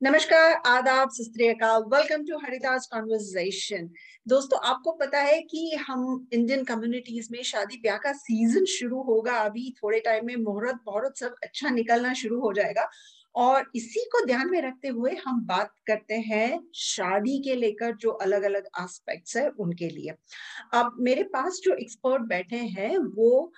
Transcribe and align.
नमस्कार, 0.00 0.52
आदाब 0.66 1.10
सस्त्रीकाल 1.10 1.82
वेलकम 1.82 2.24
टू 2.24 2.38
हरिदास 2.38 2.88
कॉन्वर्जेशन 2.92 3.88
दोस्तों, 4.26 4.58
आपको 4.68 4.92
पता 4.92 5.18
है 5.18 5.40
कि 5.42 5.76
हम 5.86 6.28
इंडियन 6.32 6.64
कम्युनिटीज 6.64 7.28
में 7.32 7.42
शादी 7.42 7.76
ब्याह 7.82 7.96
का 7.96 8.12
सीज़न 8.12 8.64
शुरू 8.64 9.02
होगा। 9.02 9.36
अभी 9.40 9.70
थोड़े 9.78 10.00
टाइम 10.00 10.26
में 10.26 10.36
मुहूर्त 10.36 10.80
बहुत 10.86 11.18
सब 11.18 11.36
अच्छा 11.42 11.70
निकलना 11.70 12.12
शुरू 12.12 12.40
हो 12.40 12.52
जाएगा। 12.52 12.88
और 13.34 13.70
इसी 13.76 14.04
को 14.12 14.24
ध्यान 14.26 14.50
में 14.50 14.60
रखते 14.62 14.88
हुए 14.88 15.14
हम 15.26 15.40
बात 15.46 15.72
करते 15.86 16.14
हैं 16.14 16.60
शादी 16.74 17.38
के 17.38 17.54
लेकर 17.54 17.94
जो 17.96 18.10
अलग 18.10 18.42
अलग 18.42 18.66
एस्पेक्ट्स 18.80 19.36
है 19.36 19.48
उनके 19.48 19.88
लिए। 19.88 20.14
अब 20.74 20.96
मेरे 21.00 21.22
पास 21.22 21.60
जो 21.64 21.74
एक्सपर्ट 21.74 22.22
बैठे 22.22 22.56
हैं, 22.56 22.96
वो 22.98 23.52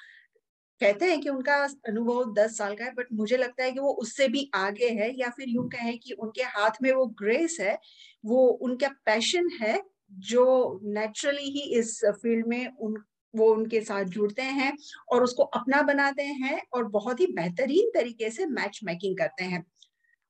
कहते 0.81 1.05
हैं 1.05 1.21
कि 1.21 1.29
उनका 1.29 1.55
अनुभव 1.89 2.33
दस 2.35 2.57
साल 2.59 2.75
का 2.77 2.85
है 2.85 2.93
बट 2.95 3.07
मुझे 3.13 3.37
लगता 3.37 3.65
है 3.65 3.73
कि 3.73 3.81
वो 3.81 3.93
उससे 4.03 4.29
भी 4.29 4.51
आगे 4.55 4.89
है 4.93 5.11
या 5.21 5.29
फिर 5.31 5.49
यूँ 5.49 5.69
कहें 5.69 5.99
कि 5.99 6.13
उनके 6.15 6.43
हाथ 6.51 6.83
में 6.83 6.93
वो 6.93 7.07
ग्रेस 7.21 7.57
है, 7.61 7.79
वो 8.25 8.47
उनका 8.63 8.89
पैशन 9.07 9.49
है, 9.63 9.83
जो 10.13 10.81
नेचुरली 10.85 11.51
ही 11.51 11.61
इस 11.79 12.01
फ़ील्ड 12.15 12.47
में 12.47 12.67
उन, 12.69 12.97
वो 13.35 13.53
उनके 13.55 13.81
साथ 13.81 14.05
जुड़ते 14.11 14.43
हैं 14.43 14.73
और 15.13 15.23
उसको 15.25 15.43
अपना 15.55 15.83
बनाते 15.83 16.23
हैं 16.43 16.61
और 16.75 16.85
बहुत 16.91 17.21
ही 17.21 17.27
बेहतरीन 17.33 17.91
तरीके 17.95 18.31
से 18.31 18.47
मैच 18.49 18.81
मेकिंग 18.85 19.17
करते 19.19 19.45
हैं। 19.45 19.65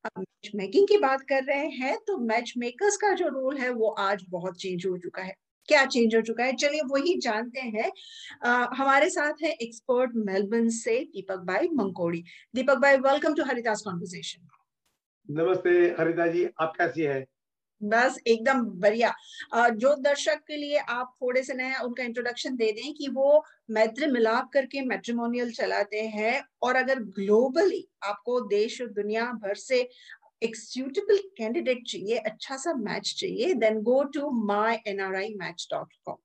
मैच 0.05 0.51
मेकिंग 0.55 0.88
की 0.88 0.99
बात 0.99 1.23
कर 1.29 1.45
रहे 1.45 1.69
हैं 1.77 1.96
तो 2.07 2.19
मैच 2.27 2.52
मेकर्स 2.59 2.96
का 2.96 3.12
जो 3.15 3.29
रोल 3.30 3.59
है 3.59 3.71
वो 3.73 3.91
आज 4.01 4.24
बहुत 4.30 4.60
चेंज 4.60 4.87
हो 4.87 4.96
चुका 4.99 5.23
है। 5.23 5.35
क्या 5.69 5.85
चेंज 5.87 6.15
हो 6.17 6.21
चुका 6.23 6.45
है? 6.45 6.53
चलिए 6.57 6.81
वही 6.87 7.17
जानते 7.21 7.61
हैं। 7.61 7.91
हमारे 8.77 9.11
साथ 9.11 9.43
है 9.43 9.51
एक्सपर्ट 9.53 10.13
मेलबर्न 10.27 10.69
से 10.75 10.99
दीपक 11.07 11.45
भाई 11.47 11.69
मंकोड़ी 11.75 12.23
दीपक 12.55 12.79
भाई 12.83 12.97
वेलकम 12.99 13.35
टू 13.35 13.45
हरिदास 13.45 13.83
कॉन्वर्सेशन 13.85 14.47
नमस्ते 15.29 15.71
हरिता 15.99 16.27
जी 16.27 16.49
आप 16.60 16.73
कैसी 16.79 17.02
है? 17.02 17.25
बस 17.80 18.19
एकदम 18.27 18.63
बढ़िया। 18.80 19.13
जो 19.55 19.95
दर्शक 19.97 20.41
के 20.47 20.57
लिए 20.57 20.79
आप 20.79 21.15
थोड़े 21.23 21.43
से 21.43 21.55
नया 21.55 21.80
उनका 21.80 22.03
इंट्रोडक्शन 22.03 22.57
दे 22.57 22.71
दें 22.73 22.95
कि 22.95 23.09
वो 23.09 23.45
मैत्र 23.71 24.07
मिलाप 24.13 24.49
करके 24.53 24.80
मैट्रिमोनियल 24.85 25.53
चलाते 25.53 26.01
हैं 26.09 26.43
और 26.63 26.77
अगर 26.77 27.03
ग्लोबली 27.19 27.87
आपको 28.05 28.41
देश 28.49 28.80
और 28.82 28.88
दुनिया 28.93 29.30
भर 29.43 29.55
से 29.55 29.82
एक 30.43 30.57
सूटेबल 30.57 31.19
कैंडिडेट 31.39 31.83
चाहिए 31.89 32.17
अच्छा 32.27 32.57
सा 32.57 32.75
मैच 32.79 33.15
चाहिए 33.21 33.55
then 33.57 33.81
go 33.83 34.03
to 34.15 34.31
my 34.47 34.77
N 34.87 35.01
match 35.39 35.67
dot 35.73 35.93
com 36.05 36.17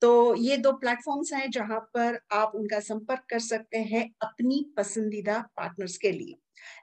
तो 0.00 0.12
ये 0.36 0.56
दो 0.58 0.72
प्लेटफॉर्म्स 0.78 1.32
हैं 1.32 1.50
जहाँ 1.50 1.78
पर 1.94 2.18
आप 2.32 2.52
उनका 2.54 2.80
संपर्क 2.82 3.24
कर 3.30 3.38
सकते 3.40 3.78
हैं 3.92 4.08
अपनी 4.22 4.64
पसंदीदा 4.76 5.38
पार्टनर्स 5.56 5.96
के 5.98 6.10
लिए। 6.12 6.36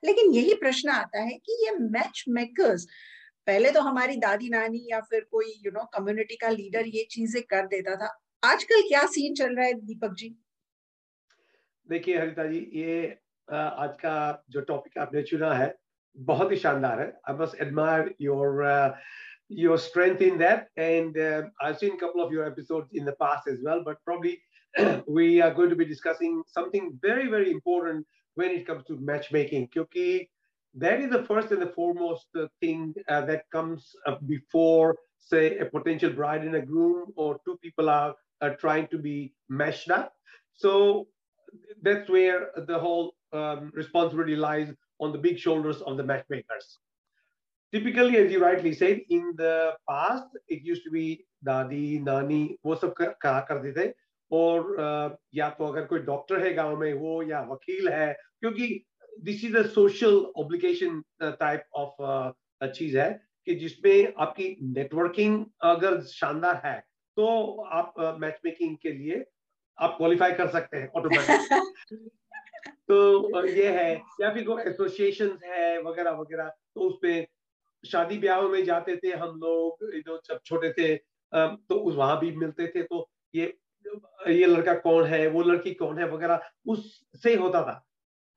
लेकिन 0.04 0.34
यही 0.34 0.54
प्रश्न 0.56 0.90
आता 0.90 1.22
है 1.22 1.38
कि 1.38 1.66
ये 1.66 1.72
मैच 1.80 2.24
मेकर्स 2.30 2.86
पहले 3.48 3.72
तो 3.72 3.82
हमारी 3.82 4.16
दादी 4.18 4.50
नानी 4.50 4.86
या 4.92 5.00
फिर 5.02 5.26
कोई 5.32 5.54
यू 5.66 5.72
नो 5.72 5.84
कम्युनिटी 5.94 6.36
का 6.36 6.50
लीडर 6.50 6.88
ये 6.88 7.06
चीज़ें 7.12 7.42
कर 7.44 7.68
देता 7.68 7.96
था। 7.96 8.10
आजकल 8.44 8.82
क्या 8.88 9.06
सीन 9.08 9.34
चल 9.36 9.56
रहा 9.56 9.66
है, 9.66 9.74
दीपक 9.76 10.14
जी? 10.14 10.30
देखिए, 11.88 12.18
हरिता 12.18 12.46
जी, 12.48 12.60
ये 12.74 13.08
आज 13.48 13.96
का 13.96 14.44
जो 14.50 14.62
टॉपिक 14.62 14.98
आपने 14.98 15.24
चुना 15.24 15.54
है 15.54 15.74
बहुत 16.31 16.51
ही 16.53 16.57
शानदार 16.57 17.01
है 17.01 17.12
I 17.31 17.37
must 17.43 17.61
admire 17.62 18.15
your 18.21 18.65
your 19.49 19.79
strength 19.79 20.23
in 20.27 20.39
that 20.39 20.65
and 20.77 21.17
uh, 21.17 21.43
i've 21.62 21.79
seen 21.79 21.93
a 21.97 21.99
couple 21.99 22.23
of 22.23 22.33
your 22.33 22.45
episodes 22.45 22.89
in 22.93 23.05
the 23.05 23.12
past 23.21 23.47
as 23.47 23.61
well 23.67 23.83
but 23.89 24.01
probably 24.05 24.33
we 25.07 25.41
are 25.41 25.53
going 25.59 25.71
to 25.71 25.77
be 25.77 25.85
discussing 25.85 26.43
something 26.55 26.99
very 27.01 27.29
very 27.29 27.51
important 27.51 28.07
when 28.35 28.51
it 28.51 28.67
comes 28.67 28.85
to 28.89 28.97
matchmaking 29.11 29.69
क्योंकि 29.69 30.27
that 30.75 31.01
is 31.01 31.11
the 31.11 31.23
first 31.25 31.53
and 31.53 31.62
the 31.62 31.73
foremost 31.75 32.27
uh, 32.37 32.47
thing 32.61 32.95
uh, 33.09 33.21
that 33.25 33.45
comes 33.51 33.93
uh, 34.07 34.17
before 34.27 34.97
say 35.19 35.59
a 35.59 35.65
potential 35.65 36.11
bride 36.11 36.43
and 36.43 36.55
a 36.55 36.61
groom 36.61 37.12
or 37.17 37.41
two 37.44 37.56
people 37.62 37.89
are, 37.89 38.15
are 38.43 38.55
trying 38.56 38.87
to 38.89 38.99
be 38.99 39.33
meshed 39.49 39.91
up 39.91 40.12
so 40.55 41.06
that's 41.83 42.11
where 42.11 42.50
the 42.67 42.78
whole 42.78 43.15
um, 43.33 43.71
responsibility 43.75 44.37
lies 44.37 44.72
on 45.01 45.12
the 45.12 45.22
big 45.28 45.39
shoulders 45.39 45.81
of 45.81 45.97
the 45.97 46.03
matchmakers. 46.03 46.79
Typically 47.73 48.17
as 48.17 48.31
you 48.31 48.39
rightly 48.44 48.73
said 48.73 49.01
in 49.09 49.34
the 49.38 49.73
past 49.89 50.39
it 50.47 50.63
used 50.72 50.84
to 50.85 50.91
be 50.91 51.25
dadi 51.45 52.03
nani 52.03 52.44
वो 52.66 52.75
सब 52.75 52.94
कहा 53.00 53.39
करते 53.39 53.73
थे। 53.79 53.94
और 54.31 54.78
या 55.35 55.50
तो 55.50 55.66
अगर 55.66 55.85
कोई 55.85 56.00
डॉक्टर 56.00 56.45
है 56.45 56.53
गाँव 56.53 56.78
में 56.78 56.94
वो 56.94 57.23
या 57.23 57.41
वकील 57.41 57.89
है 57.89 58.13
क्योंकि 58.13 58.85
this 59.23 59.44
is 59.45 59.57
a 59.57 59.63
social 59.63 60.16
obligation 60.38 61.03
type 61.23 61.66
of 61.75 62.31
चीज़ 62.68 62.97
है 62.97 63.23
कि 63.45 63.56
जिसमें 63.56 64.13
आपकी 64.18 64.57
नेटवर्किंग 64.63 65.45
अगर 65.62 66.01
शानदार 66.01 66.62
है 66.66 66.79
तो 67.16 67.56
आप 67.62 67.94
मैच 68.19 68.33
uh, 68.33 68.45
मेकिंग 68.45 68.78
के 68.78 68.91
लिए 68.91 69.25
आप 69.79 69.97
क्वालिफाई 69.97 70.31
कर 70.31 70.47
सकते 70.47 70.78
हैं 70.78 70.88
ऑटोमेटिक 70.88 72.12
तो 72.91 73.46
ये 73.47 73.69
है, 73.72 73.94
या 74.22 74.34
फिर 74.34 74.44
कोई 74.46 74.63
एसोसिएशन 74.69 75.38
है, 75.44 75.81
वगैरह 75.84 76.12
वगैरह। 76.13 76.47
तो 76.75 76.81
उसमें 76.81 77.28
शादी 77.84 78.18
ब्याह 78.19 78.41
में 78.47 78.63
जाते 78.66 78.96
थे 78.97 79.12
हम 79.13 79.35
लोग 79.40 79.85
जब 80.25 80.40
छोटे 80.46 80.72
थे 80.74 80.96
तो 81.34 81.75
उस, 81.75 81.96
वहाँ 81.96 82.19
भी 82.19 82.31
मिलते 82.38 82.68
थे। 82.68 82.84
तो 82.84 83.09
ये 83.34 83.53
ये 84.30 84.46
लड़का 84.46 84.74
कौन 84.80 85.06
है, 85.06 85.28
वो 85.28 85.44
लड़की 85.44 85.74
कौन 85.74 85.97
है, 86.00 86.09
वगैरह, 86.09 86.41
उससे 86.68 87.35
होता 87.35 87.62
था। 87.63 87.84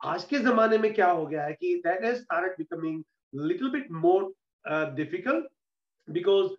आज 0.01 0.25
के 0.25 0.39
जमाने 0.41 0.79
में 0.79 0.93
क्या 0.95 1.11
हो 1.11 1.27
गया 1.27 1.45
है 1.45 1.53
कि 1.55 1.75
that 1.87 2.05
has 2.05 2.17
started 2.19 2.55
becoming 2.59 3.03
little 3.33 3.71
bit 3.71 3.91
more 3.95 4.33
difficult 4.95 5.47
because 6.09 6.53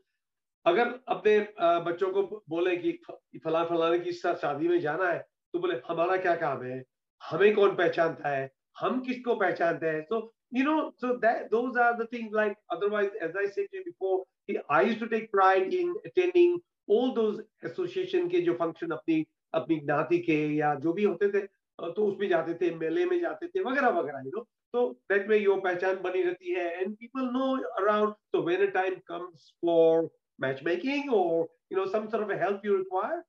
अगर 0.66 0.94
अपने 1.10 1.40
बच्चों 1.86 2.12
को 2.14 2.24
बोले 2.50 2.76
कि 2.78 2.92
फला 3.44 3.64
फलाने 3.66 4.00
की 4.00 4.12
शादी 4.14 4.68
में 4.68 4.80
जाना 4.82 5.10
है 5.10 5.20
तो 5.54 5.60
बोले, 5.60 5.76
हमारा 5.88 6.18
क्या 6.18 6.36
काम 6.36 6.64
है? 6.64 6.84
हमें 7.22 7.56
कौन 7.56 7.76
पहचानता 7.76 8.30
है? 8.30 8.52
हम 8.80 9.02
किसको 9.02 9.36
पहचानते 9.36 9.88
हैं? 9.88 10.02
So 10.04 10.34
you 10.54 10.64
know 10.64 10.90
so 11.02 11.14
that 11.18 11.54
like 12.34 12.58
otherwise 12.72 13.38
I 13.38 13.48
said 13.48 13.84
before 13.86 14.56
I 14.72 14.94
to 14.96 15.06
take 15.06 15.32
pride 15.32 15.74
in 15.74 15.96
attending 16.06 16.60
all 16.92 17.46
association 17.66 18.28
के 18.30 18.42
जो 18.42 18.54
फ़ंक्शन 18.54 18.92
अपनी 18.92 19.26
अपनी 19.54 19.76
ज्ञाति 19.80 20.18
के 20.20 20.56
या 20.56 20.76
जो 20.76 20.94
भी 20.94 21.04
होते 21.04 21.30
थे 21.30 21.48
तो 21.82 22.06
उसमें 22.06 22.28
जाते 22.30 22.54
थे, 22.54 22.76
मेले 22.76 23.06
में 23.06 23.20
जाते 23.22 23.48
थे, 23.48 23.60
वगैरह 23.60 23.90
वगैरह 23.90 24.20
यू 24.26 24.32
नो 24.36 24.42
तो 24.74 24.90
दैट 25.12 25.28
वे 25.28 25.38
योर 25.38 25.60
पहचान 25.60 25.96
बनी 25.96 26.22
रहती 26.24 26.52
है 26.52 26.82
and 26.82 26.96
people 26.96 27.22
know 27.22 27.58
around 27.82 28.14
so 28.14 28.66
time 28.66 28.96
comes 29.08 29.54
for 29.66 30.10
match 30.42 30.64
making 30.64 31.14
और 31.14 31.48
you 31.72 31.78
know 31.78 31.86
some 31.86 32.32
help 32.32 32.62
you 32.66 32.76
require 32.78 33.24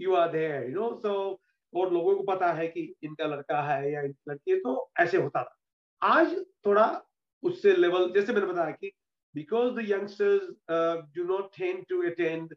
you 0.00 0.14
are 0.14 0.32
there 0.32 0.70
you 0.70 0.74
know 0.74 1.00
so 1.06 1.40
और 1.80 1.92
लोगों 1.92 2.16
को 2.16 2.22
पता 2.22 2.52
है 2.52 2.68
कि 2.68 2.94
इनका 3.02 3.24
लड़का 3.24 3.62
है 3.62 3.92
या 3.92 4.00
इनकी 4.00 4.30
लड़की 4.30 4.50
है 4.50 4.58
तो 4.58 4.90
ऐसे 5.00 5.16
होता 5.16 5.42
था। 5.44 5.56
आज 6.02 6.44
थोड़ा 6.66 7.02
उससे 7.42 7.76
लेवल 7.76 8.12
जैसे 8.12 8.32
मैंने 8.32 8.46
बताया 8.46 8.70
कि 8.70 8.92
the 9.38 9.82
youngsters 9.82 10.40
uh, 10.70 10.96
do 11.14 11.26
not 11.26 11.52
tend 11.52 11.84
to 11.88 12.02
attend 12.02 12.54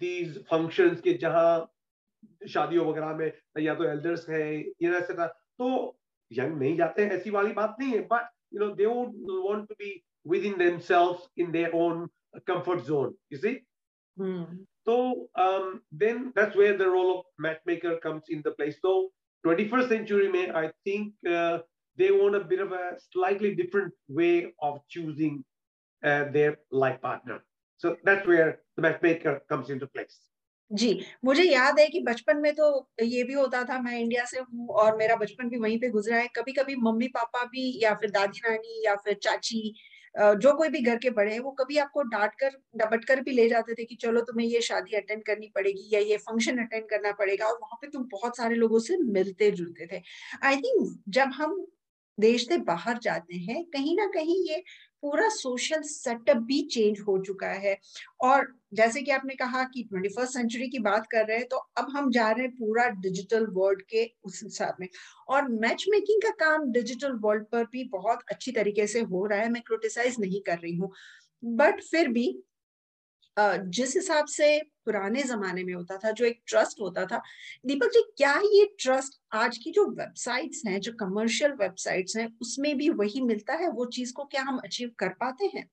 these 0.00 0.38
functions 0.52 1.00
के 1.00 1.12
जहाँ 1.12 1.72
शादियों 2.48 2.86
वगैरह 2.86 3.16
में 3.16 3.32
या 3.58 3.74
तो 3.74 3.84
एल्डर्स 3.84 4.28
है 4.28 4.60
ये 4.60 4.90
ऐसा 4.90 5.26
तो 5.26 5.98
यंग 6.32 6.58
नहीं 6.58 6.76
जाते 6.76 7.04
हैं 7.04 7.12
ऐसी 7.12 7.30
वाली 7.30 7.52
बात 7.52 7.76
नहीं 7.80 7.92
है 7.92 8.00
but 8.00 8.30
you 8.54 8.60
know 8.60 8.74
they 8.74 8.86
would 8.86 9.08
want 9.28 9.68
to 9.68 9.74
be 9.74 10.04
with 10.26 10.44
in 10.44 10.58
themselves 10.58 11.28
in 11.38 11.50
their 11.50 11.70
own 11.74 12.10
comfort 12.34 12.80
zone 12.80 13.14
you 13.32 13.38
see 13.38 13.66
so 14.85 15.27
um, 15.35 15.81
then 15.91 16.31
that's 16.35 16.55
where 16.55 16.77
the 16.77 16.89
role 16.89 17.19
of 17.19 17.25
matchmaker 17.39 17.97
comes 17.97 18.23
in 18.29 18.41
the 18.43 18.51
place 18.51 18.77
so 18.81 19.09
21st 19.45 19.89
century 19.89 20.29
में 20.29 20.53
I 20.53 20.71
think 20.83 21.13
uh, 21.27 21.59
they 21.97 22.11
want 22.11 22.35
a 22.35 22.43
bit 22.43 22.59
of 22.59 22.71
a 22.71 22.95
slightly 23.13 23.55
different 23.55 23.93
way 24.09 24.53
of 24.61 24.79
choosing 24.89 25.43
uh, 26.03 26.25
their 26.31 26.57
life 26.71 27.01
partner 27.01 27.43
so 27.77 27.95
that's 28.03 28.27
where 28.27 28.59
the 28.75 28.81
matchmaker 28.81 29.41
comes 29.49 29.69
into 29.69 29.87
place 29.87 30.17
जी 30.71 31.05
मुझे 31.25 31.43
याद 31.43 31.79
है 31.79 31.87
कि 31.87 31.99
बचपन 31.99 32.37
में 32.37 32.53
तो 32.55 32.89
ये 33.01 33.23
भी 33.23 33.33
होता 33.33 33.63
था 33.63 33.79
मैं 33.81 33.99
इंडिया 33.99 34.25
से 34.25 34.39
हूँ 34.39 34.67
और 34.69 34.97
मेरा 34.97 35.15
बचपन 35.15 35.49
भी 35.49 35.57
वहीं 35.57 35.79
पे 35.79 35.89
गुजरा 35.89 36.17
है 36.17 36.27
कभी 36.35 36.53
कभी 36.53 36.75
मम्मी 36.75 37.07
पापा 37.07 37.43
भी 37.43 37.83
या 37.83 37.93
फिर 37.93 38.11
दादी 38.11 38.41
नानी 38.47 38.85
या 38.85 38.95
फिर 38.95 39.13
चाची 39.13 39.61
जो 40.14 40.52
कोई 40.56 40.68
भी 40.68 40.80
घर 40.82 40.98
के 40.98 41.10
बड़े 41.10 41.32
हैं, 41.32 41.40
वो 41.40 41.50
कभी 41.52 41.76
आपको 41.78 42.02
डांट 42.04 42.32
कर 42.40 42.50
डबट 42.76 43.04
कर 43.04 43.20
भी 43.22 43.32
ले 43.32 43.48
जाते 43.48 43.74
थे 43.74 43.84
कि 43.84 43.94
चलो 43.96 44.20
तुम्हें 44.22 44.46
ये 44.46 44.60
शादी 44.62 44.96
अटेंड 44.96 45.22
करनी 45.24 45.48
पड़ेगी 45.54 45.88
या 45.92 46.00
ये 46.02 46.16
फ़ंक्शन 46.20 46.58
अटेंड 46.58 46.88
करना 46.90 47.12
पड़ेगा 47.14 47.46
और 47.46 47.58
वहाँ 47.62 47.78
पे 47.82 47.88
तुम 47.90 48.04
बहुत 48.12 48.36
सारे 48.36 48.54
लोगों 48.56 48.78
से 48.80 48.96
मिलते 49.04 49.50
जुलते 49.52 49.86
थे। 49.92 50.02
आई 50.44 50.56
थिंक 50.58 51.02
जब 51.10 51.30
हम 51.34 51.66
देश 52.18 52.46
से 52.48 52.56
बाहर 52.60 52.98
जाते 53.00 53.36
हैं, 53.36 53.64
कहीं 53.66 53.96
ना 53.96 54.06
कहीं 54.14 54.36
ये 54.48 54.62
पूरा 55.02 55.28
सोशल 55.30 55.82
सेटअप 55.84 56.36
भी 56.46 56.60
चेंज 56.72 57.00
हो 57.08 57.18
चुका 57.26 57.48
है। 57.58 57.76
और 58.22 58.46
जैसे 58.74 59.02
कि 59.02 59.10
आपने 59.10 59.34
कहा 59.34 59.62
कि 59.64 59.82
ट्वेंटी 59.82 60.08
फ़र्स्ट 60.08 60.32
सेंचुरी 60.34 60.68
की 60.68 60.78
बात 60.80 61.06
कर 61.12 61.26
रहे 61.26 61.36
हैं 61.38 61.46
तो 61.48 61.56
अब 61.78 61.90
हम 61.96 62.10
जा 62.12 62.30
रहे 62.30 62.42
हैं 62.42 62.52
पूरा 62.52 62.88
डिजिटल 63.00 63.46
वर्ल्ड 63.54 63.82
के 63.90 64.04
उस 64.24 64.40
हिसाब 64.44 64.76
में। 64.80 64.88
और 65.28 65.48
मैच 65.50 65.84
मेकिंग 65.90 66.22
का 66.22 66.30
काम 66.44 66.70
डिजिटल 66.72 67.18
वर्ल्ड 67.22 67.44
पर 67.52 67.64
भी 67.72 67.84
बहुत 67.90 68.22
अच्छी 68.32 68.52
तरीके 68.52 68.86
से 68.86 69.00
हो 69.02 69.26
रहा 69.26 69.40
है, 69.40 69.48
मैं 69.50 69.62
क्रिटिसाइज 69.62 70.16
नहीं 70.20 70.40
कर 70.42 70.58
रही 70.58 70.74
हूँ। 70.76 70.90
बट 71.42 71.82
फिर 71.82 72.08
भी 72.08 72.26
जिस 73.36 73.94
हिसाब 73.96 74.26
से 74.26 74.58
पुराने 74.84 75.22
जमाने 75.22 75.64
में 75.64 75.72
होता 75.74 75.96
था, 75.96 76.10
जो 76.10 76.24
एक 76.24 76.40
ट्रस्ट 76.48 76.80
होता 76.80 77.04
था, 77.06 77.20
दीपक 77.66 77.90
जी, 77.94 78.02
क्या 78.16 78.34
ये 78.44 78.64
ट्रस्ट 78.80 79.20
आज 79.34 79.58
की 79.58 79.70
जो 79.70 79.86
वेबसाइट्स 79.90 80.62
हैं, 80.66 80.80
जो 80.80 80.92
कमर्शियल 81.00 81.52
वेबसाइट्स 81.60 82.16
हैं, 82.16 82.28
उसमें 82.42 82.76
भी 82.78 82.88
वही 82.92 83.20
मिलता 83.20 83.54
है? 83.54 83.70
वो 83.70 83.84
चीज़ 83.88 84.12
को 84.14 84.24
क्या 84.24 84.42
हम 84.42 84.58
अचीव 84.64 84.90
कर 84.98 85.08
पाते 85.20 85.50
हैं? 85.54 85.68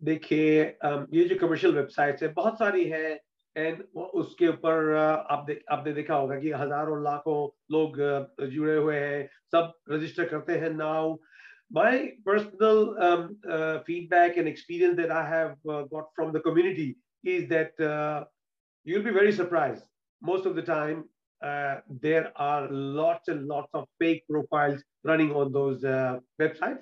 देखिए 0.00 0.62
ये 0.62 1.24
जो 1.24 1.36
कमर्शियल 1.38 1.74
वेबसाइट्स 1.74 2.22
है, 2.22 2.28
बहुत 2.32 2.58
सारी 2.58 2.84
है 2.84 3.20
एंड 3.56 3.82
उसके 3.96 4.46
ऊपर 4.48 4.94
आप 5.30 5.44
देख 5.46 5.62
आपने 5.70 5.92
देखा 5.92 6.14
होगा 6.14 6.38
कि 6.40 6.50
हज़ारों 6.52 7.02
लाखों 7.04 7.36
लोग 7.72 7.96
जुड़े 8.50 8.76
हुए 8.76 8.96
हैं, 8.96 9.28
सब 9.52 9.72
रजिस्टर 9.90 10.28
करते 10.28 10.52
हैं 10.54 10.70
now 10.70 11.16
my 11.73 12.11
personal 12.25 12.95
um, 12.99 13.37
uh, 13.49 13.79
feedback 13.85 14.37
and 14.37 14.47
experience 14.47 14.97
that 14.97 15.11
I 15.11 15.27
have 15.27 15.55
uh, 15.69 15.83
got 15.83 16.07
from 16.15 16.33
the 16.33 16.39
community 16.39 16.97
is 17.23 17.47
that 17.49 17.79
uh, 17.79 18.25
you'll 18.83 19.03
be 19.03 19.11
very 19.11 19.31
surprised. 19.31 19.83
Most 20.21 20.45
of 20.45 20.55
the 20.55 20.61
time, 20.61 21.05
uh, 21.43 21.75
there 22.01 22.31
are 22.35 22.67
lots 22.69 23.29
and 23.29 23.47
lots 23.47 23.69
of 23.73 23.85
fake 23.99 24.23
profiles 24.29 24.83
running 25.03 25.31
on 25.31 25.51
those 25.53 25.83
uh, 25.83 26.19
websites. 26.41 26.79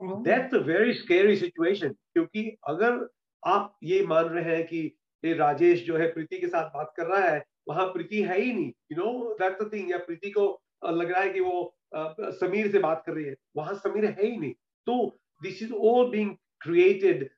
Oh. 0.00 0.22
That's 0.24 0.52
a 0.52 0.60
very 0.60 0.94
scary 0.94 1.36
situation 1.36 1.96
क्योंकि 2.16 2.56
अगर 2.68 3.08
आप 3.46 3.76
ये 3.82 4.06
मान 4.06 4.24
रहे 4.24 4.54
हैं 4.54 4.66
कि 4.66 4.80
ये 5.24 5.32
राजेश 5.36 5.84
जो 5.86 5.96
है 5.96 6.06
प्रीति 6.12 6.38
के 6.40 6.48
साथ 6.48 6.70
बात 6.74 6.92
कर 6.96 7.06
रहा 7.06 7.28
है 7.28 7.42
वहां 7.68 7.86
प्रीति 7.92 8.22
है 8.22 8.40
ही 8.40 8.52
नहीं 8.52 8.72
you 8.92 8.96
know 8.98 9.36
that's 9.40 9.62
the 9.62 9.72
thing 9.72 9.90
या 9.90 9.98
प्रीति 10.08 10.30
को 10.30 10.44
लग 10.84 11.10
रहा 11.10 11.22
है 11.22 11.32
कि 11.32 11.40
वो 11.40 11.56
समीर 11.93 12.71
से 12.71 12.79
बात 12.79 13.03
कर 13.05 13.13
रही 13.13 13.25
है 13.25 13.35
वहाँ 13.57 13.73
समीर 13.75 14.05
है 14.05 14.25
ही 14.25 14.37
नहीं 14.37 14.53
तो 14.87 14.97
this 15.43 15.61
is 15.63 15.73
all 15.73 16.09
being 16.11 16.35
created 16.61 17.29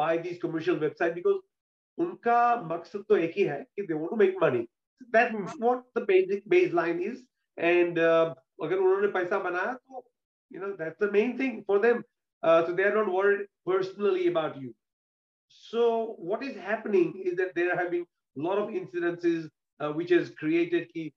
by 0.00 0.18
this 0.18 0.38
commercial 0.42 0.78
website 0.78 1.14
because 1.14 1.36
उनका 1.98 2.40
मकसद 2.72 3.04
तो 3.08 3.16
एक 3.16 3.32
ही 3.36 3.42
है 3.44 3.62
कि 3.76 3.82
they 3.86 3.94
want 3.94 4.10
to 4.10 4.16
make 4.16 4.36
money 4.42 4.66
that's 5.14 5.54
what 5.60 5.84
the 5.98 6.02
basic 6.08 6.48
base 6.48 6.72
line 6.74 7.00
is 7.02 7.24
and 7.58 7.98
अगर 7.98 8.76
उन्होंने 8.76 9.08
पैसा 9.12 9.38
बनाया 9.38 9.72
तो 9.72 10.04
you 10.50 10.60
know 10.60 10.74
that's 10.78 10.98
the 10.98 11.10
main 11.10 11.36
thing 11.38 11.64
for 11.66 11.78
them 11.78 12.02
uh, 12.42 12.64
so 12.64 12.72
they 12.72 12.84
are 12.84 12.94
not 12.94 13.12
worried 13.12 13.46
personally 13.66 14.28
about 14.28 14.60
you 14.60 14.74
so 15.50 16.16
what 16.18 16.42
is 16.42 16.56
happening 16.56 17.08
is 17.24 17.36
that 17.36 17.54
there 17.54 17.72
are 17.72 17.76
having 17.76 18.04
a 18.36 18.40
lot 18.40 18.58
of 18.58 18.68
incidences 18.68 19.48
uh, 19.80 19.92
which 19.92 20.10
has 20.10 20.30
created 20.30 20.92
ki 20.92 21.12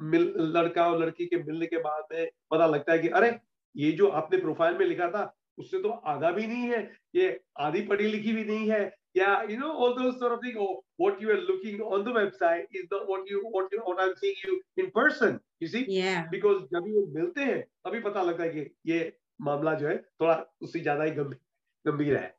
मिल 0.00 0.32
लड़का 0.56 0.86
और 0.90 1.02
लड़की 1.02 1.26
के 1.26 1.36
मिलने 1.36 1.66
के 1.66 1.76
बाद 1.76 2.04
में 2.12 2.30
पता 2.50 2.66
लगता 2.66 2.92
है 2.92 2.98
कि 2.98 3.08
अरे 3.08 3.38
ये 3.76 3.92
जो 3.92 4.08
आपने 4.08 4.38
प्रोफ़ाइल 4.38 4.78
में 4.78 4.86
लिखा 4.86 5.08
था 5.08 5.32
उससे 5.58 5.78
तो 5.82 5.88
आधा 5.88 6.30
भी 6.30 6.46
नहीं 6.46 6.68
है 6.68 6.80
ये 7.14 7.40
आधी 7.60 7.80
पढ़ी 7.86 8.06
लिखी 8.08 8.32
भी 8.32 8.44
नहीं 8.44 8.70
है 8.70 8.80
या 9.16 9.42
you 9.50 9.56
know 9.58 9.68
all 9.68 9.92
those 10.02 10.14
sort 10.20 10.32
of 10.32 10.46
thing 10.46 10.56
what 11.00 11.22
you 11.22 11.30
are 11.30 11.40
looking 11.40 11.80
on 11.80 12.04
the 12.04 12.16
website 12.16 12.76
is 12.76 12.86
not 12.92 13.06
what 13.08 13.32
you 13.32 13.40
what 13.40 13.74
you 13.74 13.80
what 13.80 14.00
I 14.00 14.06
am 14.06 14.14
seeing 14.14 14.48
you 14.48 14.60
in 14.78 14.90
person 14.90 15.38
you 15.62 15.68
see 15.68 15.84
because 16.30 16.62
जब 16.72 16.88
वो 16.88 17.06
मिलते 17.14 17.40
हैं 17.40 17.60
तभी 17.62 18.00
पता 18.00 18.22
लगता 18.22 18.42
है 18.42 18.48
कि 18.48 18.92
ये 18.92 19.12
मामला 19.40 19.74
जो 19.74 19.88
है 19.88 19.96
थोड़ा 19.96 20.34
उससे 20.62 20.80
ज़्यादा 20.80 21.04
ही 21.04 21.10
गंभीर 21.10 21.90
गंभीर 21.90 22.16
है। 22.16 22.34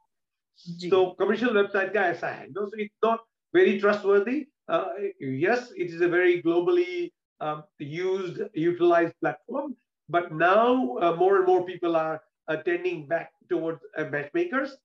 तो 0.90 1.06
कमर्शियल 1.20 1.54
वेबसाइट 1.54 1.94
का 1.94 2.02
ऐसा 2.02 2.28
है 2.28 2.48
no 2.48 2.66
so 2.66 2.82
it's 2.82 2.96
not 3.06 3.20
very 3.54 3.80
trustworthy 3.80 4.40
uh, 4.69 4.89
yes, 5.21 5.73
it 5.77 5.91
is 5.91 6.01
a 6.01 6.09
very 6.09 6.43
globally 6.43 7.13
um, 7.41 7.65
used, 7.79 8.41
utilized 8.55 9.15
platform, 9.21 9.77
but 10.09 10.33
now 10.33 10.97
uh, 10.99 11.15
more 11.17 11.39
and 11.39 11.47
more 11.47 11.65
people 11.65 11.97
are 11.97 12.21
attending 12.49 13.07
back 13.07 13.31
towards 13.49 13.81
uh, 13.97 14.05
matchmakers. 14.05 14.77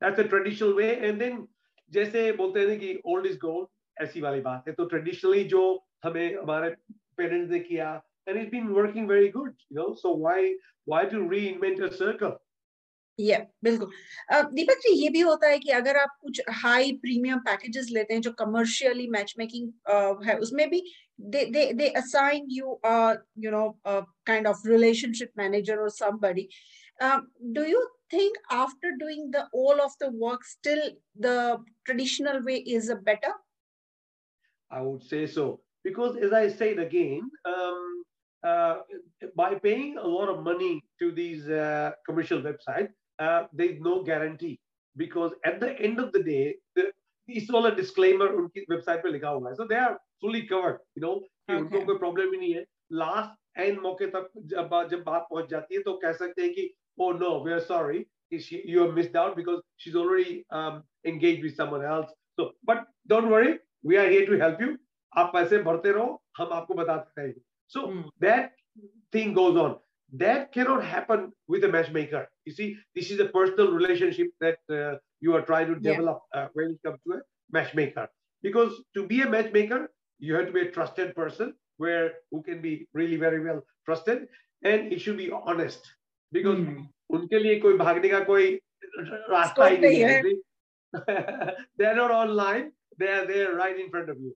That's 0.00 0.18
a 0.18 0.24
traditional 0.24 0.74
way. 0.74 0.98
And 1.08 1.20
then 1.20 1.48
जैसे 1.92 2.32
बोलते 2.36 2.60
हैं 2.60 2.78
कि 2.80 3.00
old 3.04 3.26
is 3.26 3.36
gold 3.44 3.68
ऐसी 4.00 4.20
वाली 4.20 4.40
बात 4.40 4.64
है 4.68 4.74
तो 4.74 4.88
traditionally 4.88 5.44
जो 5.48 5.62
हमें 6.04 6.36
हमारे 6.36 6.74
parents 7.20 7.50
ने 7.50 7.60
किया 7.60 8.00
and 8.26 8.36
it's 8.36 8.50
been 8.50 8.72
working 8.74 9.06
very 9.08 9.30
good 9.34 9.54
you 9.70 9.76
know 9.76 9.94
so 10.00 10.12
why 10.24 10.54
why 10.84 11.04
to 11.12 11.20
reinvent 11.28 11.80
a 11.86 11.92
circle 12.00 12.34
ये 13.20 13.36
बिल्कुल 13.64 13.90
दीपक 14.54 14.78
जी 14.82 14.92
ये 15.02 15.08
भी 15.10 15.20
होता 15.20 15.48
है 15.48 15.58
कि 15.58 15.70
अगर 15.78 15.96
आप 15.96 16.16
कुछ 16.22 16.40
हाई 16.62 16.92
प्रीमियम 17.02 17.38
पैकेजेस 17.46 17.88
लेते 17.92 18.14
हैं 18.14 18.20
जो 18.22 18.32
कमर्शियली 18.38 19.06
मैच 19.10 19.34
मेकिंग 19.38 20.26
है 20.26 20.38
उसमें 20.38 20.68
भी 20.70 20.82
they 21.18 21.50
they 21.50 21.72
they 21.72 21.92
assign 21.94 22.44
you 22.48 22.78
uh 22.84 23.16
you 23.36 23.50
know 23.50 23.76
a 23.84 24.02
kind 24.24 24.46
of 24.46 24.56
relationship 24.64 25.30
manager 25.36 25.80
or 25.80 25.90
somebody 25.90 26.48
um, 27.00 27.28
do 27.52 27.66
you 27.66 27.86
think 28.10 28.36
after 28.50 28.92
doing 28.98 29.30
the 29.30 29.46
all 29.52 29.80
of 29.80 29.92
the 30.00 30.10
work 30.10 30.44
still 30.44 30.80
the 31.18 31.58
traditional 31.84 32.42
way 32.44 32.58
is 32.58 32.88
a 32.88 32.96
better 32.96 33.32
i 34.70 34.80
would 34.80 35.02
say 35.02 35.26
so 35.26 35.60
because 35.82 36.16
as 36.16 36.32
i 36.32 36.48
said 36.48 36.78
again 36.78 37.20
um, 37.44 38.02
uh, 38.44 38.76
by 39.34 39.54
paying 39.56 39.98
a 39.98 40.06
lot 40.06 40.28
of 40.28 40.42
money 40.44 40.82
to 41.00 41.10
these 41.10 41.48
uh, 41.48 41.90
commercial 42.06 42.40
websites 42.40 42.94
uh, 43.22 43.44
there 43.52 43.70
is 43.70 43.80
no 43.80 44.02
guarantee 44.02 44.58
because 44.96 45.32
at 45.44 45.60
the 45.60 45.78
end 45.80 45.98
of 45.98 46.12
the 46.12 46.22
day, 46.22 46.56
the, 46.74 46.90
it's 47.28 47.50
all 47.50 47.66
a 47.66 47.74
disclaimer 47.74 48.28
उनकी 48.40 48.64
website 48.70 49.02
पे 49.02 49.10
लिखा 49.12 49.28
हुआ 49.28 49.50
है 49.50 49.56
so 49.56 49.66
they 49.72 49.80
are 49.86 49.96
fully 50.22 50.42
covered 50.52 50.78
you 50.96 51.02
know 51.06 51.16
कि 51.20 51.54
okay. 51.54 51.62
उनको 51.62 51.84
कोई 51.86 51.98
problem 51.98 52.32
ही 52.32 52.38
नहीं 52.38 52.54
है 52.54 52.64
लास्ट 53.00 53.60
एंड 53.60 53.80
मौके 53.80 54.06
तक 54.16 54.30
जब 54.52 54.88
जब 54.90 55.02
बात 55.06 55.26
पहुंच 55.30 55.48
जाती 55.50 55.74
है 55.74 55.82
तो 55.82 55.92
कह 56.04 56.12
सकते 56.22 56.42
हैं 56.42 56.52
कि 56.52 56.68
oh 57.00 57.12
no 57.12 57.42
we 57.42 57.52
are 57.52 57.60
sorry 57.60 58.06
she, 58.38 58.62
you 58.64 58.80
have 58.80 58.94
missed 58.94 59.16
out 59.16 59.36
because 59.36 59.60
she's 59.76 59.94
already 59.94 60.44
um, 60.50 60.82
engaged 61.04 61.42
with 61.42 61.56
someone 61.56 61.84
else 61.84 62.10
so 62.38 62.50
but 62.64 62.84
don't 63.06 63.30
worry 63.30 63.58
we 63.82 63.96
are 63.96 64.08
here 64.08 64.26
to 64.30 64.38
help 64.44 64.60
you 64.60 64.76
आप 65.16 65.30
पैसे 65.34 65.58
भरते 65.68 65.92
रहो 65.92 66.22
हम 66.38 66.52
आपको 66.52 66.74
बताते 66.74 67.20
रहेंगे 67.20 67.40
so 67.74 67.86
mm. 67.90 68.02
that 68.20 68.50
thing 69.12 69.32
goes 69.38 69.56
on 69.64 69.76
that 70.14 70.52
cannot 70.52 70.84
happen 70.84 71.32
with 71.46 71.64
a 71.64 71.68
matchmaker. 71.68 72.28
You 72.44 72.52
see, 72.52 72.76
this 72.94 73.10
is 73.10 73.20
a 73.20 73.26
personal 73.26 73.72
relationship 73.72 74.28
that 74.40 74.58
uh, 74.70 74.98
you 75.20 75.34
are 75.34 75.42
trying 75.42 75.66
to 75.66 75.74
develop 75.78 76.22
yeah. 76.34 76.40
uh, 76.40 76.48
when 76.54 76.70
it 76.70 76.78
comes 76.84 76.98
to 77.06 77.18
a 77.18 77.20
matchmaker. 77.52 78.08
Because 78.42 78.72
to 78.94 79.06
be 79.06 79.20
a 79.22 79.28
matchmaker, 79.28 79.90
you 80.18 80.34
have 80.34 80.46
to 80.46 80.52
be 80.52 80.60
a 80.60 80.70
trusted 80.70 81.14
person 81.14 81.54
where 81.76 82.12
who 82.30 82.42
can 82.42 82.60
be 82.60 82.88
really 82.94 83.16
very 83.16 83.40
well 83.44 83.62
trusted, 83.84 84.28
and 84.62 84.92
it 84.92 85.00
should 85.00 85.16
be 85.16 85.30
honest. 85.30 85.80
Because 86.32 86.58
mm. 86.58 86.86
उनके 87.10 87.38
लिए 87.38 87.60
कोई 87.60 87.76
भागने 87.78 88.08
का 88.08 88.20
कोई 88.24 88.58
रास्ता 89.30 89.66
ही 89.66 89.78
नहीं 89.78 90.00
है. 90.04 90.22
they 91.78 91.84
are 91.84 91.94
not 91.94 92.10
online; 92.10 92.72
they 92.98 93.08
are 93.08 93.26
there 93.26 93.54
right 93.54 93.78
in 93.78 93.90
front 93.90 94.10
of 94.10 94.18
you. 94.18 94.34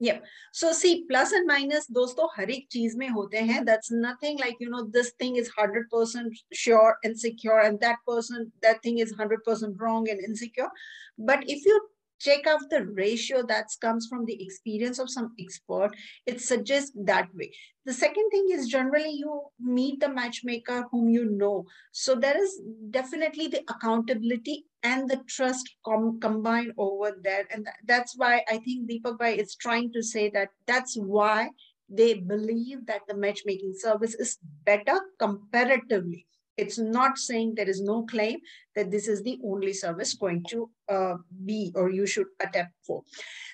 yeah 0.00 0.18
so 0.52 0.72
see 0.72 1.04
plus 1.08 1.32
and 1.32 1.46
minus 1.46 1.86
दोस्तों 1.98 2.26
हर 2.36 2.50
एक 2.50 2.66
चीज 2.70 2.96
में 2.96 3.08
होते 3.08 3.38
हैं 3.50 3.64
that's 3.64 3.92
nothing 4.04 4.38
like 4.38 4.56
you 4.64 4.68
know 4.70 4.82
this 4.96 5.12
thing 5.22 5.36
is 5.36 5.50
100% 5.58 6.40
sure 6.52 6.96
and 7.04 7.18
secure 7.18 7.60
and 7.60 7.80
that 7.80 8.02
person 8.08 8.50
that 8.62 8.82
thing 8.82 8.98
is 8.98 9.14
100% 9.14 9.80
wrong 9.80 10.08
and 10.08 10.20
insecure 10.20 10.70
but 11.18 11.44
if 11.56 11.64
you 11.64 11.80
check 12.19 12.47
out 12.47 12.61
the 12.69 12.85
ratio 12.85 13.43
that 13.47 13.67
comes 13.81 14.07
from 14.07 14.25
the 14.25 14.41
experience 14.43 14.99
of 14.99 15.09
some 15.09 15.33
expert 15.39 15.91
it 16.25 16.41
suggests 16.41 16.91
that 16.95 17.27
way. 17.35 17.51
The 17.85 17.93
second 17.93 18.29
thing 18.29 18.47
is 18.51 18.67
generally 18.67 19.11
you 19.11 19.41
meet 19.59 19.99
the 19.99 20.09
matchmaker 20.09 20.85
whom 20.91 21.09
you 21.09 21.25
know. 21.25 21.65
So 21.91 22.15
there 22.15 22.41
is 22.41 22.59
definitely 22.91 23.47
the 23.47 23.61
accountability 23.69 24.65
and 24.83 25.09
the 25.09 25.21
trust 25.27 25.69
com- 25.85 26.19
combined 26.19 26.73
over 26.77 27.15
there. 27.21 27.45
And 27.51 27.65
th- 27.65 27.75
that's 27.85 28.13
why 28.17 28.43
i 28.49 28.57
think 28.57 28.89
deepak 28.89 29.17
bhai 29.19 29.31
is 29.43 29.55
trying 29.55 29.91
to 29.93 30.03
say 30.03 30.29
that 30.31 30.49
that's 30.65 30.95
why 30.97 31.49
they 31.89 32.13
believe 32.15 32.85
that 32.85 33.01
the 33.07 33.15
matchmaking 33.15 33.73
service 33.75 34.15
is 34.15 34.37
better 34.65 34.97
comparatively 35.19 36.25
it's 36.57 36.79
not 36.79 37.17
saying 37.17 37.53
there 37.55 37.69
is 37.69 37.81
no 37.81 38.03
claim 38.03 38.39
that 38.75 38.89
this 38.91 39.07
is 39.07 39.21
the 39.23 39.39
only 39.43 39.73
service 39.73 40.13
going 40.15 40.43
to 40.49 40.69
uh, 40.89 41.15
be 41.45 41.71
or 41.75 41.89
you 41.89 42.05
should 42.05 42.27
attempt 42.39 42.73
for. 42.83 43.03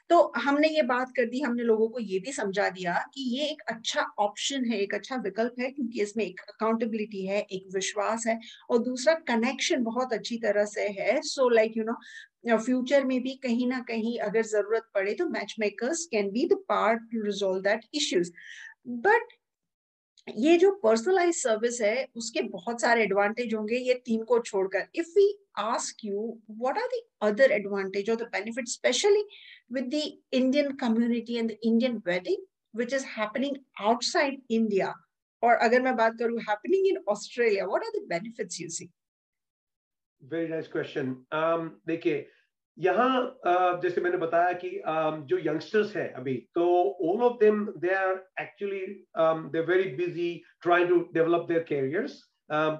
तो 0.09 0.31
हमने 0.37 0.67
ये 0.69 0.81
बात 0.83 1.11
कर 1.17 1.25
दी 1.25 1.39
हमने 1.41 1.63
लोगों 1.63 1.87
को 1.89 1.99
ये 1.99 2.19
भी 2.19 2.31
समझा 2.33 2.67
दिया 2.69 2.93
कि 3.13 3.21
ये 3.37 3.45
एक 3.51 3.61
अच्छा 3.69 4.05
ऑप्शन 4.19 4.65
है 4.71 4.79
एक 4.79 4.93
अच्छा 4.93 5.15
विकल्प 5.23 5.59
है 5.59 5.69
क्योंकि 5.71 6.01
इसमें 6.01 6.23
एक 6.25 6.41
अकाउंटेबिलिटी 6.49 7.25
है 7.25 7.39
एक 7.51 7.69
विश्वास 7.75 8.27
है 8.27 8.39
और 8.69 8.83
दूसरा 8.83 9.13
कनेक्शन 9.27 9.83
बहुत 9.83 10.13
अच्छी 10.13 10.37
तरह 10.43 10.65
से 10.73 10.87
है 10.99 11.19
so 11.29 11.47
like 11.49 11.77
you 11.77 11.83
know 11.83 12.57
future 12.57 13.05
में 13.05 13.21
भी 13.23 13.35
कहीं 13.43 13.67
ना 13.67 13.79
कहीं 13.87 14.17
अगर 14.21 14.43
ज़रूरत 14.45 14.89
पड़े 14.95 15.13
तो 15.13 15.27
match 15.29 15.55
makers 15.59 16.05
can 16.11 16.29
be 16.31 16.45
the 16.47 16.63
part 16.69 17.01
to 17.11 17.23
resolve 17.25 17.61
that 17.61 17.85
issues 17.95 18.31
but 19.07 19.33
ये 20.28 20.56
जो 20.58 20.70
पर्सनलाइज 20.82 21.34
सर्विस 21.34 21.80
है 21.82 22.06
उसके 22.16 22.42
बहुत 22.48 22.80
सारे 22.80 23.02
एडवांटेज 23.02 23.54
होंगे 23.54 23.76
ये 23.78 23.94
तीन 24.06 24.24
को 24.24 24.38
छोड़कर 24.40 24.86
if 24.94 25.12
we 25.16 25.26
ask 25.58 26.04
you 26.04 26.26
what 26.50 26.78
are 26.78 26.86
the 26.86 27.00
other 27.22 27.52
advantage 27.52 28.10
और 28.10 28.16
the 28.16 28.28
benefit 28.32 28.68
specially 28.68 29.24
with 29.72 29.88
the 29.94 30.02
Indian 30.32 30.72
community 30.76 31.36
and 31.36 31.50
the 31.50 31.56
Indian 31.62 31.96
wedding 32.06 32.42
which 32.74 32.94
is 32.94 33.04
happening 33.16 33.56
outside 33.80 34.40
India 34.50 34.94
और 35.42 35.54
अगर 35.58 35.82
मैं 35.82 35.96
बात 35.96 36.18
करूं 36.18 36.40
happening 36.40 36.86
in 36.86 37.02
Australia 37.08 37.66
what 37.66 37.84
are 37.84 37.98
the 37.98 38.06
benefits 38.08 38.60
you 38.60 38.68
see 38.68 38.90
very 40.22 40.48
nice 40.48 40.68
question 40.68 41.16
देखिए 41.86 42.26
यहाँ 42.78 43.80
जैसे 43.82 44.00
मैंने 44.00 44.16
बताया 44.16 44.52
कि 44.64 44.70
जो 45.30 45.38
यंगस्टर्स 45.38 45.96
है 45.96 46.08
अभी 46.16 46.34
तो 46.54 46.66
all 47.10 47.22
of 47.24 47.38
them 47.40 47.64
they 47.84 47.94
are 47.94 48.12
actually 48.40 48.84
they 49.52 49.60
very 49.72 49.90
busy 49.96 50.30
trying 50.62 50.88
to 50.88 51.00
develop 51.14 51.46
their 51.48 51.62
carriers 51.68 52.22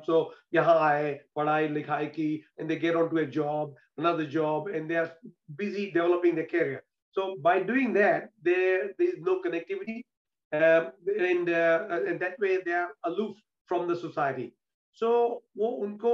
सो 0.07 0.21
यहाँ 0.54 0.78
आए 0.88 1.12
पढ़ाई 1.37 1.68
लिखाई 1.68 2.07
की 2.18 2.33
and 2.61 2.68
they 2.68 2.76
get 2.76 2.95
on 2.97 3.09
to 3.09 3.18
A 3.18 3.25
job 3.38 3.75
another 3.99 4.26
job 4.26 4.68
and 4.68 4.90
they 4.90 4.97
are 4.97 5.12
busy 5.57 5.90
developing 5.90 6.35
their 6.35 6.47
career 6.47 6.83
so 7.16 7.37
by 7.42 7.61
doing 7.61 7.92
that 7.92 8.28
there 8.42 8.90
there 8.99 9.09
is 9.09 9.18
no 9.21 9.40
connectivity 9.45 10.04
uh, 10.52 10.90
and, 11.30 11.50
uh, 11.50 12.00
and 12.07 12.21
that 12.21 12.38
way 12.38 12.59
they 12.64 12.73
are 12.73 12.90
aloof 13.04 13.37
from 13.68 13.88
the 13.88 13.97
society 13.97 14.52
so 14.99 15.09
वो 15.57 15.68
उनको 15.85 16.12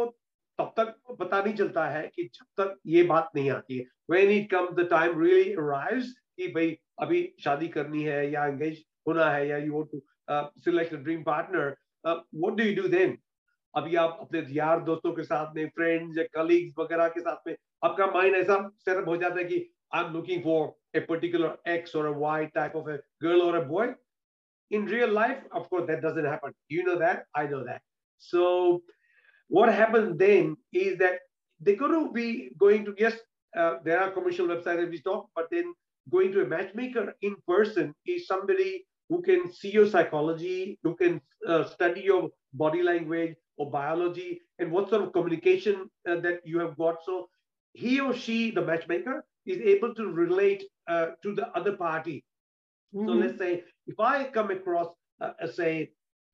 तब 0.59 0.73
तक 0.79 1.15
पता 1.19 1.43
नहीं 1.43 1.53
चलता 1.53 1.85
है 1.85 2.11
कि 2.15 2.23
जब 2.23 2.63
तक 2.63 2.79
ये 2.87 3.03
बात 3.03 3.31
नहीं 3.35 3.51
आती 3.51 3.77
है। 3.77 3.85
When 4.11 4.29
it 4.29 4.49
come 4.51 4.67
the 4.67 4.89
really 4.93 5.55
कि 6.11 6.47
भाई 6.47 6.77
अभी 6.99 7.33
शादी 7.43 7.67
करनी 7.67 8.03
है 8.03 8.31
या 8.31 8.45
एंगेज 8.45 8.85
होना 9.07 9.29
है 9.29 9.47
या 9.47 9.57
you 9.57 9.89
select 10.31 10.95
dream 10.95 11.23
partner 11.23 11.75
what 12.07 12.53
do 12.53 12.63
you 12.63 12.81
do 12.81 12.87
then 12.87 13.17
अभी 13.75 13.95
आप 13.95 14.17
अपने 14.21 14.45
यार 14.49 14.79
दोस्तों 14.79 15.11
के 15.11 15.23
साथ 15.23 15.55
में 15.55 15.67
फ्रेंड्स 15.67 16.17
या 16.17 16.23
कलीग्स 16.23 16.73
वगैरह 16.79 17.07
के 17.07 17.19
साथ 17.19 17.47
में, 17.47 17.55
आपका 17.83 18.07
माइंड 18.07 18.35
ऐसा 18.35 18.71
सेटअप 18.79 19.07
हो 19.07 19.17
जाता 19.17 19.35
है 19.35 19.43
कि 19.43 19.73
I 19.93 20.03
am 20.03 20.13
looking 20.13 20.43
for 20.43 20.97
a 20.97 20.99
particular 20.99 21.57
X 21.67 21.95
और 21.95 22.07
Y 22.17 22.45
type 22.45 22.75
of 22.75 22.89
a 22.89 22.97
girl 23.23 23.41
और 23.41 23.65
boy 23.65 23.95
in 24.71 24.87
real 24.87 25.13
life 25.13 25.43
of 25.53 25.81
that 25.81 25.99
doesn't 25.99 26.55
you 26.71 26.83
know 26.83 26.95
that 26.95 27.23
I 27.35 27.47
know 27.47 27.59
that 27.59 27.81
so 28.19 28.85
what 29.49 29.73
happens 29.73 30.17
then 30.17 30.55
is 30.71 30.97
that 30.99 31.19
they're 31.59 31.75
going 31.75 32.07
to 32.07 32.11
be 32.13 32.51
going 32.57 32.85
to 32.85 32.95
yes 32.97 33.13
uh, 33.57 33.75
there 33.83 33.99
are 33.99 34.11
commercial 34.11 34.47
websites 34.47 34.81
that 34.81 34.89
we 34.89 35.01
talk 35.01 35.27
but 35.35 35.47
then 35.51 35.73
going 36.11 36.31
to 36.31 36.41
a 36.41 36.45
matchmaker 36.45 37.13
in 37.21 37.35
person 37.47 37.93
is 38.05 38.27
somebody 38.27 38.85
who 39.09 39.21
can 39.21 39.51
see 39.51 39.71
your 39.71 39.87
psychology 39.87 40.79
who 40.83 40.95
can 40.95 41.19
uh, 41.47 41.63
study 41.65 42.01
your 42.01 42.29
body 42.53 42.81
language 42.83 43.35
or 43.57 43.69
biology 43.69 44.41
and 44.59 44.71
what 44.71 44.89
sort 44.89 45.01
of 45.01 45.11
communication 45.13 45.89
uh, 46.07 46.19
that 46.19 46.39
you 46.45 46.59
have 46.59 46.77
got 46.77 46.97
so 47.03 47.27
he 47.73 47.99
or 47.99 48.13
she 48.13 48.51
the 48.51 48.61
matchmaker 48.61 49.25
is 49.45 49.59
able 49.61 49.93
to 49.95 50.07
relate 50.07 50.63
uh, 50.87 51.07
to 51.23 51.33
the 51.33 51.47
other 51.49 51.75
party 51.75 52.23
mm-hmm. 52.95 53.07
so 53.07 53.13
let's 53.13 53.37
say 53.37 53.63
if 53.87 53.99
i 53.99 54.23
come 54.23 54.51
across 54.51 54.87
uh, 55.21 55.47
say 55.47 55.89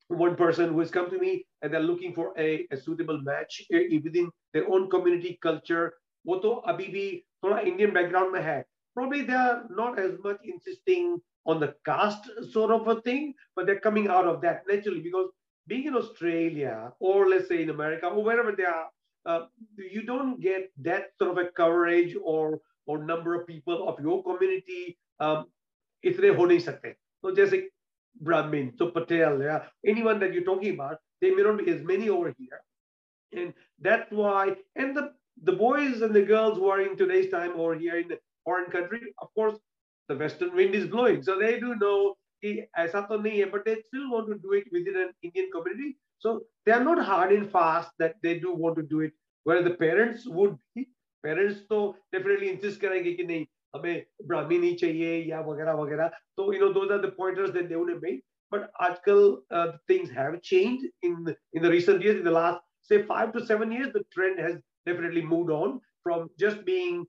one 0.09 0.35
person 0.37 0.71
who 0.71 0.81
has 0.81 0.91
come 0.91 1.09
to 1.11 1.19
me 1.19 1.47
and 1.63 1.73
they're 1.73 1.81
looking 1.81 2.13
for 2.13 2.33
a, 2.37 2.67
a 2.73 2.77
suitable 2.77 3.21
match 3.23 3.63
within 3.71 4.31
their 4.53 4.69
own 4.69 4.91
community 4.91 5.39
culture 5.43 5.91
वो 6.27 6.37
तो 6.37 6.51
अभी 6.69 6.87
भी 6.93 7.05
थोड़ा 7.45 7.59
Indian 7.67 7.93
background 7.95 8.33
में 8.33 8.41
है 8.43 8.63
probably 8.95 9.23
they 9.23 9.35
are 9.35 9.65
not 9.71 9.99
as 9.99 10.19
much 10.25 10.39
insisting 10.45 11.21
on 11.47 11.61
the 11.61 11.75
caste 11.85 12.29
sort 12.53 12.71
of 12.71 12.89
a 12.89 13.01
thing 13.03 13.33
but 13.57 13.67
they're 13.67 13.81
coming 13.81 14.09
out 14.09 14.27
of 14.27 14.41
that 14.43 14.63
naturally 14.69 15.01
because 15.01 15.31
being 15.67 15.87
in 15.87 15.95
Australia 15.95 16.93
or 16.99 17.29
let's 17.29 17.49
say 17.49 17.63
in 17.63 17.71
America 17.71 18.07
or 18.07 18.23
wherever 18.23 18.53
they 18.53 18.65
are 18.65 18.89
uh, 19.27 19.47
you 19.77 20.03
don't 20.03 20.41
get 20.41 20.71
that 20.79 21.11
sort 21.19 21.31
of 21.31 21.39
a 21.39 21.49
coverage 21.63 22.17
or 22.23 22.61
or 22.87 22.99
number 23.05 23.35
of 23.35 23.47
people 23.47 23.89
of 23.89 24.01
your 24.01 24.23
community 24.25 24.99
um, 25.21 25.45
इतने 26.05 26.29
हो 26.37 26.47
नहीं 26.47 26.59
सकते 26.59 26.91
तो 27.23 27.31
जैसे 27.37 27.69
Brahmin, 28.21 28.75
so 28.77 28.89
Patel, 28.89 29.41
yeah, 29.41 29.63
anyone 29.87 30.21
that 30.21 30.33
you're 30.33 30.45
talking 30.45 30.75
about, 30.75 30.99
they 31.21 31.31
may 31.31 31.43
not 31.43 31.59
be 31.59 31.71
as 31.71 31.83
many 31.83 32.09
over 32.09 32.35
here. 32.39 32.61
And 33.33 33.55
that's 33.81 34.11
why, 34.11 34.57
and 34.77 34.97
the, 34.97 35.13
the 35.43 35.53
boys 35.53 36.03
and 36.03 36.15
the 36.15 36.23
girls 36.23 36.59
who 36.59 36.69
are 36.69 36.81
in 36.81 36.97
today's 36.97 37.31
time 37.31 37.53
over 37.53 37.75
here 37.75 37.99
in 37.99 38.09
the 38.09 38.19
foreign 38.45 38.71
country, 38.71 39.15
of 39.19 39.29
course, 39.35 39.59
the 40.09 40.17
western 40.17 40.55
wind 40.55 40.75
is 40.75 40.87
blowing. 40.87 41.23
So 41.23 41.39
they 41.39 41.61
do 41.61 41.77
know, 41.77 42.17
but 42.43 43.65
they 43.65 43.77
still 43.87 44.11
want 44.11 44.29
to 44.29 44.39
do 44.39 44.53
it 44.53 44.65
within 44.73 44.97
an 44.97 45.11
Indian 45.23 45.51
community. 45.53 45.97
So 46.19 46.43
they 46.67 46.73
are 46.73 46.83
not 46.83 47.03
hard 47.05 47.33
and 47.33 47.51
fast 47.51 47.91
that 47.99 48.17
they 48.23 48.39
do 48.39 48.53
want 48.55 48.77
to 48.77 48.83
do 48.83 49.01
it. 49.01 49.13
Whereas 49.45 49.65
the 49.65 49.71
parents 49.71 50.27
would 50.27 50.57
be, 50.75 50.89
parents 51.23 51.61
so 51.69 51.97
definitely 52.13 52.51
insist 52.51 52.81
करेंगे 52.81 53.17
कि 53.17 53.27
नहीं 53.27 53.47
हमें 53.75 54.05
ब्राह्मी 54.29 54.59
नहीं 54.59 54.77
चाहिए 54.77 55.17
या 55.31 55.41
वगैरह 55.51 55.73
वगैरह 55.83 56.09
तो 56.37 56.53
you 56.53 56.61
know 56.61 56.73
those 56.81 56.93
are 56.93 56.99
the 57.07 57.13
pointers 57.19 57.51
that 57.51 57.69
they 57.69 57.75
would 57.75 57.91
have 57.91 58.01
made 58.05 58.21
but 58.53 58.71
आजकल 58.85 59.21
uh, 59.57 59.67
things 59.91 60.11
have 60.15 60.41
changed 60.43 60.87
in 61.09 61.35
in 61.59 61.63
the 61.67 61.71
recent 61.73 62.03
years 62.07 62.17
in 62.21 62.25
the 62.29 62.37
last 62.37 62.61
say 62.91 62.99
5 63.11 63.33
to 63.35 63.45
7 63.51 63.75
years 63.77 63.93
the 63.97 64.03
trend 64.15 64.41
has 64.45 64.57
definitely 64.89 65.23
moved 65.33 65.53
on 65.57 65.77
from 66.07 66.25
just 66.45 66.65
being 66.71 67.05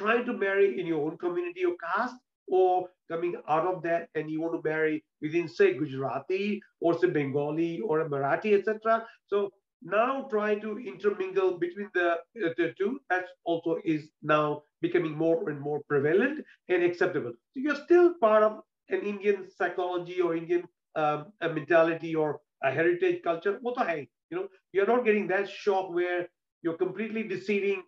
trying 0.00 0.26
to 0.26 0.34
marry 0.42 0.68
in 0.82 0.90
your 0.92 1.00
own 1.06 1.16
community 1.22 1.64
or 1.70 1.74
caste 1.84 2.20
or 2.58 2.88
coming 3.10 3.34
out 3.48 3.66
of 3.72 3.82
that 3.82 4.08
and 4.14 4.30
you 4.30 4.40
want 4.40 4.54
to 4.58 4.68
marry 4.68 5.02
within 5.20 5.48
say 5.48 5.72
Gujarati 5.74 6.60
or 6.80 6.98
say 6.98 7.10
Bengali 7.16 7.80
or 7.80 8.00
a 8.00 8.08
Marathi 8.08 8.54
etc 8.58 9.06
so 9.26 9.50
now 9.81 10.27
trying 10.29 10.61
to 10.61 10.79
intermingle 10.79 11.57
between 11.57 11.89
the, 11.93 12.11
uh, 12.13 12.53
the 12.57 12.73
two. 12.77 12.99
That 13.09 13.25
also 13.45 13.77
is 13.85 14.09
now 14.21 14.63
becoming 14.81 15.17
more 15.17 15.49
and 15.49 15.59
more 15.59 15.81
prevalent 15.87 16.43
and 16.69 16.83
acceptable. 16.83 17.33
So 17.51 17.59
you're 17.59 17.75
still 17.85 18.13
part 18.19 18.43
of 18.43 18.61
an 18.89 19.01
indian 19.01 19.47
psychology 19.57 20.21
or 20.21 20.35
indian 20.35 20.63
um, 20.95 21.33
mentality 21.41 22.15
or 22.15 22.39
a 22.63 22.71
heritage 22.71 23.21
culture. 23.23 23.57
What 23.61 23.75
the 23.75 23.83
heck? 23.83 24.07
you 24.29 24.37
know 24.37 24.47
you're 24.73 24.87
not 24.87 25.05
getting 25.05 25.27
that 25.27 25.49
shock 25.49 25.89
where 25.93 26.27
you're 26.61 26.77
completely 26.77 27.23
deceiving 27.23 27.83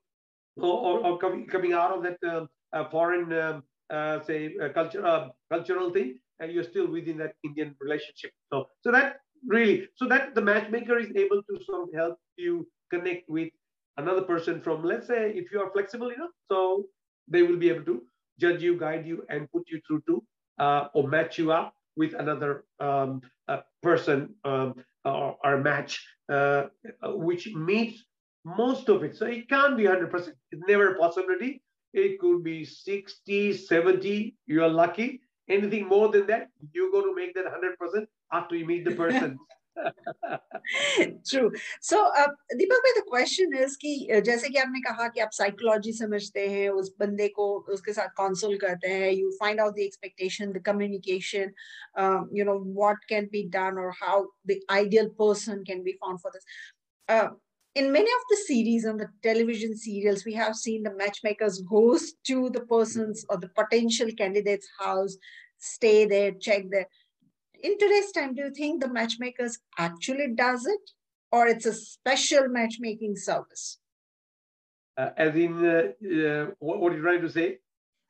or, 0.58 0.77
or, 0.79 1.00
or 1.05 1.17
coming, 1.17 1.46
coming 1.48 1.74
out 1.74 1.91
of 1.91 2.03
that 2.03 2.17
um, 2.29 2.50
uh, 2.74 2.86
foreign 2.89 3.31
um, 3.34 3.63
uh, 3.89 4.22
say 4.24 4.55
culture 4.74 5.05
uh, 5.05 5.29
cultural 5.51 5.89
thing 5.89 6.19
and 6.39 6.51
you're 6.51 6.63
still 6.63 6.88
within 6.88 7.17
that 7.17 7.34
indian 7.43 7.75
relationship. 7.79 8.31
So 8.51 8.67
so 8.81 8.91
that 8.91 9.17
really. 9.46 9.88
So 9.96 10.08
that 10.08 10.36
the 10.36 10.41
matchmaker 10.41 10.98
is 10.98 11.12
able 11.15 11.41
to 11.43 11.63
sort 11.65 11.88
of 11.88 11.93
help 11.93 12.17
you 12.38 12.67
connect 12.89 13.29
with 13.29 13.50
another 13.98 14.22
person 14.22 14.62
from 14.62 14.84
let's 14.84 15.08
say 15.08 15.31
if 15.36 15.51
you 15.51 15.60
are 15.62 15.72
flexible 15.72 16.10
enough 16.10 16.31
so 16.50 16.86
they 17.27 17.43
will 17.43 17.58
be 17.58 17.69
able 17.69 17.86
to 17.86 18.01
judge 18.39 18.62
you 18.63 18.79
guide 18.79 19.05
you 19.05 19.25
and 19.29 19.51
put 19.51 19.63
you 19.67 19.79
through 19.86 20.01
to 20.08 20.24
uh, 20.60 20.88
or 20.93 21.08
match 21.08 21.38
you 21.38 21.51
up 21.51 21.74
with 21.96 22.13
another 22.13 22.63
um, 22.79 23.22
person 23.84 24.34
um, 24.46 24.74
or, 25.03 25.36
or, 25.43 25.58
match 25.58 26.05
uh, 26.29 26.63
which 27.03 27.53
meets 27.53 28.03
most 28.46 28.88
of 28.89 29.03
it. 29.03 29.15
So 29.17 29.25
it 29.25 29.50
can't 29.50 29.75
be 29.75 29.84
100% 29.84 30.13
it's 30.51 30.63
never 30.67 30.96
a 30.96 30.98
possibility. 30.98 31.62
It 31.93 32.19
could 32.19 32.43
be 32.43 32.63
60 32.65 33.53
70 33.53 34.36
you 34.46 34.63
are 34.63 34.69
lucky 34.69 35.22
anything 35.48 35.88
more 35.88 36.10
than 36.10 36.26
that, 36.26 36.48
you're 36.72 36.90
going 36.90 37.04
to 37.04 37.14
make 37.14 37.34
that 37.34 37.44
100% 37.44 38.06
after 38.32 38.56
you 38.56 38.66
meet 38.66 38.84
the 38.84 38.92
person. 38.92 39.38
True. 41.28 41.52
So, 41.80 42.06
uh, 42.16 42.28
Deepak 42.54 42.80
bhai, 42.84 42.92
the 42.96 43.04
question 43.08 43.50
is 43.54 43.76
कि 43.76 44.22
जैसे 44.24 44.48
कि 44.48 44.58
आपने 44.58 44.80
कहा 44.80 45.08
कि 45.14 45.20
आप 45.20 45.30
psychology 45.32 45.92
समझते 45.92 46.46
हैं 46.48 46.68
उस 46.70 46.94
बंदे 47.00 47.28
को 47.38 47.46
उसके 47.74 47.92
साथ 47.92 48.14
कॉन्सोल 48.16 48.56
करते 48.58 48.88
हैं 48.88 49.12
you 49.12 49.32
find 49.40 49.60
out 49.60 49.74
the 49.74 49.84
expectation 49.84 50.52
the 50.52 50.60
communication 50.60 51.52
um, 51.96 52.28
you 52.32 52.44
know 52.44 52.58
what 52.80 52.96
can 53.08 53.28
be 53.32 53.44
done 53.56 53.76
or 53.76 53.92
how 54.00 54.26
the 54.44 54.60
ideal 54.70 55.10
person 55.10 55.64
can 55.64 55.82
be 55.82 55.96
found 56.00 56.20
for 56.20 56.30
this 56.32 56.44
uh, 57.08 57.28
in 57.75 57.91
many 57.91 58.09
of 58.09 58.23
the 58.29 58.38
series 58.47 58.85
on 58.85 58.97
the 58.97 59.07
television 59.21 59.75
serials, 59.77 60.25
we 60.25 60.33
have 60.33 60.55
seen 60.55 60.83
the 60.83 60.95
matchmakers 60.95 61.61
goes 61.61 62.13
to 62.25 62.49
the 62.49 62.61
person's 62.61 63.25
or 63.29 63.38
the 63.38 63.49
potential 63.49 64.09
candidate's 64.17 64.67
house, 64.79 65.15
stay 65.57 66.05
there, 66.05 66.31
check 66.31 66.63
there. 66.71 66.88
In 67.61 67.77
today's 67.77 68.11
time, 68.11 68.33
do 68.33 68.43
you 68.43 68.51
think 68.51 68.81
the 68.81 68.91
matchmakers 68.91 69.59
actually 69.77 70.33
does 70.33 70.65
it, 70.65 70.91
or 71.31 71.47
it's 71.47 71.65
a 71.65 71.73
special 71.73 72.47
matchmaking 72.47 73.15
service? 73.15 73.79
Uh, 74.97 75.09
as 75.17 75.35
in, 75.35 75.65
uh, 75.65 75.91
uh, 76.05 76.51
what, 76.59 76.79
what 76.79 76.91
are 76.91 76.95
you 76.95 77.01
trying 77.01 77.21
to 77.21 77.29
say? 77.29 77.59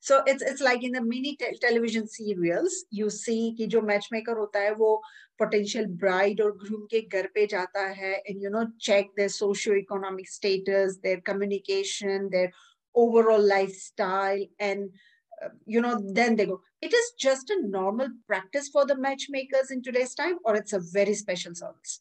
so 0.00 0.22
it's 0.26 0.42
it's 0.42 0.60
like 0.60 0.82
in 0.84 0.92
the 0.92 1.00
mini 1.00 1.34
te 1.36 1.46
television 1.60 2.06
serials 2.06 2.84
you 2.90 3.08
see 3.10 3.54
कि 3.58 3.66
जो 3.74 3.80
matchmaker 3.90 4.36
होता 4.38 4.60
है 4.60 4.74
वो 4.82 5.00
potential 5.42 5.86
bride 5.86 6.40
or 6.40 6.52
groom 6.64 6.86
के 6.90 7.00
घर 7.08 7.28
पे 7.34 7.46
जाता 7.54 7.86
है 8.00 8.14
and 8.28 8.42
you 8.42 8.50
know 8.50 8.66
check 8.78 9.14
their 9.16 9.28
socio-economic 9.28 10.28
status 10.28 10.98
their 11.02 11.20
communication 11.20 12.28
their 12.30 12.52
overall 12.94 13.40
lifestyle 13.40 14.44
and 14.60 14.90
uh, 15.42 15.48
you 15.66 15.80
know, 15.80 16.00
then 16.12 16.36
they 16.36 16.46
go. 16.46 16.60
It 16.80 16.92
is 16.92 17.12
just 17.18 17.50
a 17.50 17.66
normal 17.66 18.08
practice 18.26 18.68
for 18.68 18.86
the 18.86 18.96
matchmakers 18.96 19.70
in 19.70 19.82
today's 19.82 20.14
time, 20.14 20.38
or 20.44 20.54
it's 20.54 20.72
a 20.72 20.80
very 20.92 21.14
special 21.14 21.54
service? 21.54 22.00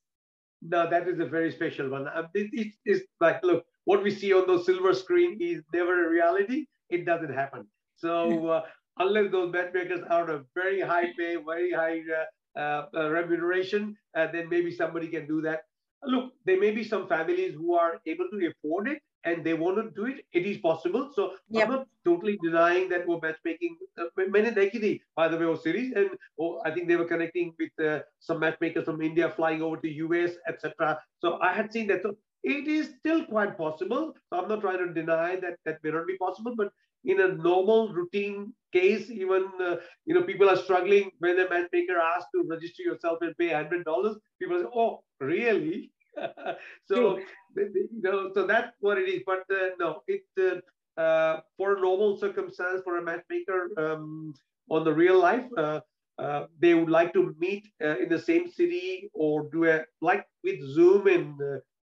No, 0.62 0.90
that 0.90 1.08
is 1.08 1.20
a 1.20 1.26
very 1.26 1.52
special 1.52 1.90
one. 1.90 2.08
Um, 2.14 2.28
it, 2.34 2.74
it's 2.86 3.06
like, 3.20 3.44
look, 3.44 3.66
what 3.86 4.04
we 4.04 4.12
see 4.12 4.34
on 4.34 4.48
those 4.48 4.66
silver 4.66 4.94
screen 4.94 5.38
is 5.42 5.62
never 5.74 6.06
a 6.06 6.10
reality. 6.10 6.66
It 6.90 7.06
doesn't 7.06 7.34
happen. 7.34 7.68
So 7.99 8.49
uh, 8.49 8.63
unless 8.99 9.31
those 9.31 9.53
matchmakers 9.53 10.01
are 10.09 10.23
on 10.23 10.31
a 10.31 10.45
very 10.55 10.81
high 10.81 11.13
pay, 11.19 11.37
very 11.37 11.73
high 11.73 12.01
uh, 12.19 12.59
uh, 12.59 12.87
uh 12.97 13.11
remuneration, 13.11 13.97
uh, 14.17 14.29
then 14.33 14.49
maybe 14.49 14.71
somebody 14.71 15.09
can 15.09 15.27
do 15.27 15.41
that. 15.43 15.63
Look, 16.05 16.33
there 16.45 16.61
may 16.61 16.71
be 16.71 16.85
some 16.85 17.09
families 17.09 17.55
who 17.55 17.75
are 17.75 18.01
able 18.07 18.29
to 18.31 18.51
afford 18.51 18.89
it, 18.89 19.03
and 19.25 19.45
they 19.45 19.55
want 19.55 19.77
to 19.77 19.91
do 19.97 20.07
it, 20.07 20.25
it 20.33 20.47
is 20.47 20.59
possible. 20.59 21.11
So 21.15 21.33
yep. 21.49 21.67
I'm 21.67 21.75
not 21.75 21.87
totally 22.05 22.39
denying 22.43 22.89
that 22.91 23.07
we're 23.07 23.19
matchmaking. 23.21 23.77
Many 24.17 24.51
dekhi 24.51 25.01
by 25.17 25.27
the 25.29 25.37
way, 25.37 25.45
or 25.45 25.57
series, 25.57 25.93
and 25.93 26.11
oh, 26.41 26.61
I 26.65 26.71
think 26.71 26.89
they 26.89 26.97
were 26.97 27.05
connecting 27.05 27.53
with 27.59 27.73
uh, 27.85 28.01
some 28.21 28.39
matchmakers 28.39 28.85
from 28.85 29.03
India 29.03 29.33
flying 29.35 29.61
over 29.61 29.77
to 29.79 29.89
US, 30.07 30.33
etc. 30.49 31.01
So 31.21 31.39
I 31.43 31.53
had 31.53 31.73
seen 31.73 31.89
that. 31.89 32.03
So 32.03 32.17
it 32.45 32.69
is 32.69 32.95
still 32.99 33.25
quite 33.27 33.59
possible. 33.59 34.15
So 34.31 34.41
I'm 34.41 34.49
not 34.49 34.61
trying 34.61 34.79
to 34.87 34.93
deny 34.93 35.37
that 35.37 35.57
that 35.65 35.83
may 35.83 35.91
not 35.91 36.07
be 36.07 36.17
possible, 36.17 36.55
but 36.57 36.73
in 37.05 37.21
a 37.21 37.29
normal 37.29 37.93
routine 37.93 38.53
case, 38.73 39.11
even 39.11 39.45
uh, 39.61 39.77
you 40.05 40.15
know 40.15 40.23
people 40.23 40.49
are 40.49 40.57
struggling 40.57 41.11
when 41.19 41.39
a 41.41 41.49
matchmaker 41.49 41.99
asks 41.99 42.31
to 42.35 42.45
register 42.49 42.83
yourself 42.83 43.19
and 43.23 43.37
pay 43.39 43.49
hundred 43.51 43.85
dollars. 43.85 44.17
People 44.41 44.59
say, 44.61 44.69
"Oh, 44.75 45.03
really?" 45.21 45.93
so 46.85 47.19
you 47.57 47.89
know, 48.03 48.31
so 48.35 48.47
that's 48.47 48.77
what 48.81 48.99
it 48.99 49.09
is. 49.09 49.23
But 49.27 49.45
uh, 49.51 49.71
no, 49.79 50.03
it 50.07 50.23
uh, 50.41 51.01
uh, 51.01 51.41
for 51.57 51.77
a 51.77 51.81
normal 51.81 52.17
circumstance 52.19 52.83
for 52.85 52.99
a 52.99 53.03
matchmaker 53.03 53.71
um, 53.79 54.35
on 54.71 54.85
the 54.85 54.93
real 54.93 55.19
life, 55.19 55.45
uh, 55.57 55.81
uh, 56.19 56.47
they 56.59 56.75
would 56.75 56.91
like 56.91 57.13
to 57.15 57.35
meet 57.39 57.67
uh, 57.83 57.99
in 57.99 58.09
the 58.09 58.19
same 58.19 58.49
city 58.49 59.11
or 59.15 59.49
do 59.53 59.65
a 59.65 59.85
like 60.01 60.27
with 60.45 60.61
Zoom 60.63 61.07
and 61.07 61.35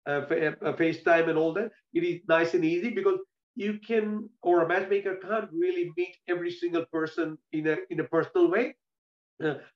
FaceTime 0.08 1.28
and 1.28 1.38
all 1.38 1.52
that. 1.54 1.70
It 1.92 2.04
is 2.04 2.20
nice 2.28 2.54
and 2.54 2.64
easy 2.64 2.90
because 2.90 3.18
you 3.56 3.78
can 3.86 4.28
or 4.42 4.62
a 4.62 4.68
matchmaker 4.68 5.16
can't 5.16 5.48
really 5.52 5.92
meet 5.96 6.16
every 6.28 6.50
single 6.50 6.84
person 6.92 7.38
in 7.52 7.68
a 7.68 7.76
in 7.90 8.00
a 8.00 8.04
personal 8.04 8.50
way. 8.50 8.74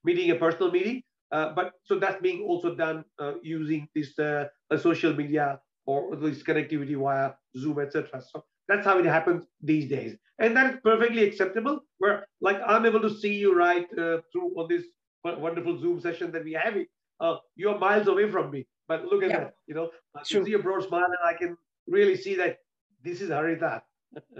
meeting 0.03 0.31
a 0.31 0.35
personal 0.35 0.71
meeting, 0.71 1.03
uh, 1.31 1.53
but 1.53 1.73
so 1.83 1.99
that's 1.99 2.21
being 2.21 2.41
also 2.41 2.75
done 2.75 3.03
uh, 3.19 3.33
using 3.43 3.87
this 3.93 4.17
uh, 4.19 4.45
social 4.77 5.13
media 5.13 5.59
or 5.85 6.15
this 6.15 6.43
connectivity 6.43 6.97
via 6.97 7.33
Zoom, 7.57 7.79
etc. 7.79 8.21
So 8.21 8.43
that's 8.67 8.85
how 8.85 8.97
it 8.99 9.05
happens 9.05 9.45
these 9.61 9.89
days, 9.89 10.15
and 10.39 10.55
that 10.55 10.73
is 10.73 10.79
perfectly 10.83 11.23
acceptable. 11.23 11.81
Where 11.97 12.25
like 12.41 12.59
I'm 12.65 12.85
able 12.85 13.01
to 13.01 13.09
see 13.09 13.33
you 13.33 13.55
right 13.55 13.87
uh, 13.97 14.17
through 14.31 14.53
on 14.57 14.67
this 14.69 14.85
wonderful 15.23 15.79
Zoom 15.79 15.99
session 15.99 16.31
that 16.31 16.43
we 16.43 16.53
have. 16.53 16.75
Uh, 17.19 17.35
you're 17.55 17.77
miles 17.77 18.07
away 18.07 18.31
from 18.31 18.49
me, 18.49 18.65
but 18.87 19.05
look 19.05 19.23
at 19.23 19.29
yeah. 19.29 19.39
that. 19.39 19.53
You 19.67 19.75
know, 19.75 19.89
I 20.15 20.21
can 20.23 20.45
see 20.45 20.51
your 20.51 20.63
broad 20.63 20.83
smile, 20.87 21.05
and 21.05 21.25
I 21.25 21.33
can 21.37 21.57
really 21.87 22.15
see 22.15 22.35
that 22.35 22.57
this 23.03 23.21
is 23.21 23.29
Harita 23.29 23.81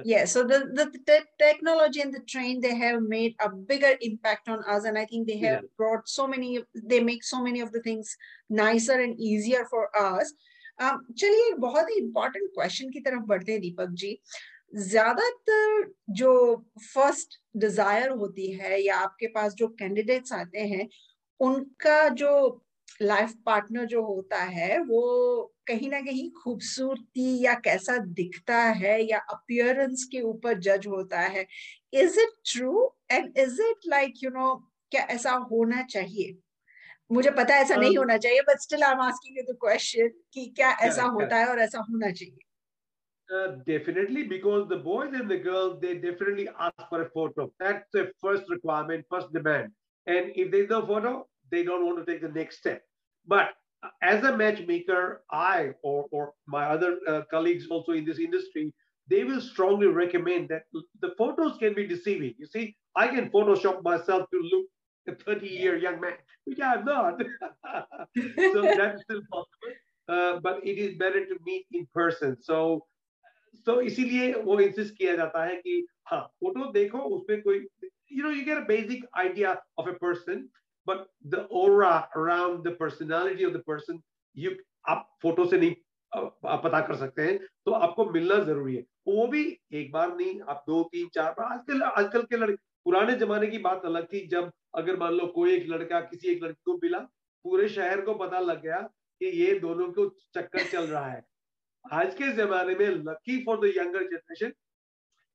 yeah 0.04 0.26
so 0.26 0.44
the, 0.44 0.60
the, 0.74 0.92
the 1.06 1.20
technology 1.38 2.02
and 2.02 2.14
the 2.14 2.22
train 2.22 2.60
they 2.60 2.76
have 2.76 3.02
made 3.02 3.36
a 3.40 3.50
bigger 3.50 3.94
impact 4.02 4.50
on 4.50 4.64
us 4.64 4.84
and 4.84 4.98
i 4.98 5.06
think 5.06 5.28
they 5.28 5.38
have 5.38 5.62
yeah. 5.62 5.70
brought 5.78 6.08
so 6.08 6.28
many 6.28 6.60
they 6.74 7.00
make 7.00 7.24
so 7.24 7.42
many 7.42 7.60
of 7.62 7.72
the 7.72 7.82
things 7.82 8.16
nicer 8.50 9.00
and 9.00 9.20
easier 9.20 9.66
for 9.66 9.90
us 9.96 10.34
um, 10.82 11.00
चलिए 11.18 11.50
एक 11.52 11.60
बहुत 11.60 11.90
ही 11.90 11.96
important 12.00 12.50
question 12.56 12.90
की 12.90 13.00
तरफ़ 13.08 13.24
बढ़ते 13.28 13.52
हैं 13.52 13.62
दीपक 13.62 13.90
जी 14.02 14.18
ज़्यादातर 14.76 15.92
जो 16.20 16.32
first 16.94 17.40
desire 17.58 18.10
होती 18.10 18.52
है 18.52 18.82
या 18.82 18.98
आपके 18.98 19.28
पास 19.36 19.54
जो 19.62 19.68
कैंडिडेट्स 19.80 20.34
आते 20.34 20.60
हैं 20.74 20.88
उनका 21.40 22.08
जो 22.22 22.32
लाइफ 23.02 23.34
पार्टनर 23.46 23.86
जो 23.94 24.04
होता 24.06 24.42
है 24.44 24.80
वो 24.84 25.04
कहीं 25.70 25.90
ना 25.90 26.00
कहीं 26.02 26.30
खूबसूरती 26.44 27.28
या 27.46 27.54
कैसा 27.66 27.98
दिखता 28.20 28.62
है 28.84 29.00
या 29.10 29.20
अपियरेंस 29.34 30.04
के 30.12 30.22
ऊपर 30.34 30.60
जज 30.68 30.88
होता 30.88 31.20
है 31.36 31.46
is 32.04 32.20
it 32.20 32.36
true 32.54 32.74
and 33.12 33.38
is 33.38 33.62
it 33.62 33.88
like 33.90 34.24
you 34.24 34.30
know 34.38 34.56
क्या 34.92 35.02
ऐसा 35.16 35.34
होना 35.52 35.82
चाहिए 35.96 36.38
मुझे 37.12 37.32
पता 37.32 37.56
है 37.56 37.62
ऐसा 37.62 37.76
um, 37.76 37.82
नहीं 37.82 37.98
होना 37.98 38.18
चाहिए 38.18 38.42
but 38.50 38.60
still 38.62 38.84
I 38.84 38.94
am 38.94 39.02
asking 39.02 39.38
you 39.38 39.44
the 39.54 39.58
question 39.62 40.10
कि 40.34 40.46
क्या 40.56 40.72
ऐसा 40.72 41.02
yeah, 41.02 41.14
होता 41.14 41.36
yeah. 41.36 41.46
है 41.46 41.52
और 41.52 41.60
ऐसा 41.60 41.80
होना 41.90 42.12
चाहिए 42.12 42.48
Uh, 43.30 43.58
definitely, 43.66 44.24
because 44.24 44.68
the 44.70 44.78
boys 44.86 45.14
and 45.14 45.30
the 45.30 45.38
girls, 45.38 45.74
they 45.82 45.90
definitely 46.06 46.46
ask 46.68 46.86
for 46.92 47.02
a 47.04 47.10
photo. 47.10 47.44
That's 47.60 47.86
the 47.98 48.12
first 48.24 48.50
requirement, 48.50 49.06
first 49.08 49.32
demand. 49.32 49.76
And 50.08 50.32
if 50.36 50.50
there's 50.54 50.72
no 50.72 50.80
photo, 50.88 51.12
they 51.52 51.62
don't 51.64 51.86
want 51.86 52.00
to 52.00 52.06
take 52.12 52.24
the 52.24 52.32
next 52.38 52.58
step. 52.58 52.82
But 53.28 53.52
as 54.03 54.25
a 54.25 54.37
matchmaker, 54.37 55.23
I 55.31 55.71
or, 55.83 56.07
or 56.11 56.33
my 56.47 56.67
other 56.67 56.99
uh, 57.07 57.23
colleagues 57.31 57.67
also 57.71 57.93
in 57.93 58.05
this 58.05 58.19
industry, 58.19 58.73
they 59.09 59.25
will 59.25 59.41
strongly 59.41 59.87
recommend 59.87 60.49
that 60.49 60.63
the 61.01 61.15
photos 61.19 61.59
can 61.59 61.75
be 61.75 61.87
deceiving. 61.87 62.35
You 62.39 62.47
see, 62.47 62.77
I 62.97 63.09
can 63.09 63.31
Photoshop 63.31 63.83
myself 63.83 64.29
to 64.31 64.41
look 64.53 64.67
a 65.09 65.15
30 65.25 65.47
year 65.47 65.77
young 65.77 66.01
man, 66.01 66.15
which 66.45 66.61
I'm 66.61 66.85
not. 66.85 67.21
so 68.17 68.63
that's 68.63 69.03
still 69.03 69.21
possible. 69.31 69.75
Uh, 70.09 70.39
but 70.43 70.61
it 70.65 70.79
is 70.79 70.97
better 70.97 71.25
to 71.27 71.37
meet 71.45 71.67
in 71.73 71.87
person. 71.93 72.37
So 72.41 72.87
so 73.65 73.81
इसीलिए 73.81 74.33
वो 74.45 74.59
insist 74.61 74.95
किया 74.97 75.15
जाता 75.17 75.45
है 75.45 75.55
कि 75.57 75.87
हाँ 76.11 76.21
photo 76.41 76.73
देखो 76.73 76.99
उसमें 77.17 77.41
कोई 77.43 77.67
you 78.11 78.23
know 78.23 78.31
you 78.31 78.45
get 78.45 78.59
a 78.59 78.67
basic 78.67 79.05
idea 79.17 79.59
of 79.79 79.87
a 79.89 79.95
person 79.95 80.49
but 80.88 81.06
the 81.32 81.44
aura 81.52 82.08
around 82.16 82.64
the 82.64 82.72
personality 82.72 83.44
of 83.44 83.54
the 83.54 83.64
person, 83.70 84.02
you, 84.38 84.52
आप 84.88 85.18
फ़ोटो 85.22 85.46
से 85.46 85.58
नहीं 85.58 85.76
आप 86.16 86.62
पता 86.64 86.80
कर 86.82 86.96
सकते 86.96 87.22
हैं। 87.22 87.38
तो 87.66 87.72
आपको 87.72 88.06
मिलना 88.06 88.36
ज़रूरी 88.44 88.76
है। 88.76 88.82
वो 89.08 89.28
भी 89.28 89.60
एक 89.74 89.92
बार 89.92 90.16
नहीं, 90.16 90.42
आप 90.42 90.64
दो, 90.68 90.84
तीन, 90.84 91.08
चार 91.14 91.32
बार। 91.32 91.52
आजकल 91.54 91.84
आजकल 91.84 92.22
के 92.22 92.38
लड़के, 92.38 92.56
पुराने 92.56 93.16
जमाने 93.16 93.48
की 93.48 93.58
बात 93.58 93.86
अलग 93.86 94.06
थी, 94.06 94.28
जब 94.28 94.52
अगर 94.76 94.98
मान 94.98 95.14
लो 95.14 95.28
कोई 95.28 95.54
एक 95.54 95.68
लड़का, 95.70 96.00
किसी 96.00 96.28
एक 96.28 96.44
लड़की 96.44 96.62
को 96.66 96.74
मिला, 96.74 97.00
पूरे 97.44 97.70
शहर 97.70 98.02
को 98.02 98.14
पता 98.14 98.40
लग 98.40 98.62
गया 98.62 98.82
कि 99.20 99.26
ये 99.26 99.60
दोनों 99.60 99.92
को 99.92 100.10
चक्कर 100.10 100.64
चल 100.64 100.84
रहा 100.84 101.08
है। 101.08 101.26
आज 101.92 102.16
के 102.16 102.32
जमाने 102.32 102.76
में 102.76 102.88
lucky 102.88 103.44
for 103.46 103.58
the 103.58 103.74
younger 103.78 104.04
generation 104.04 104.54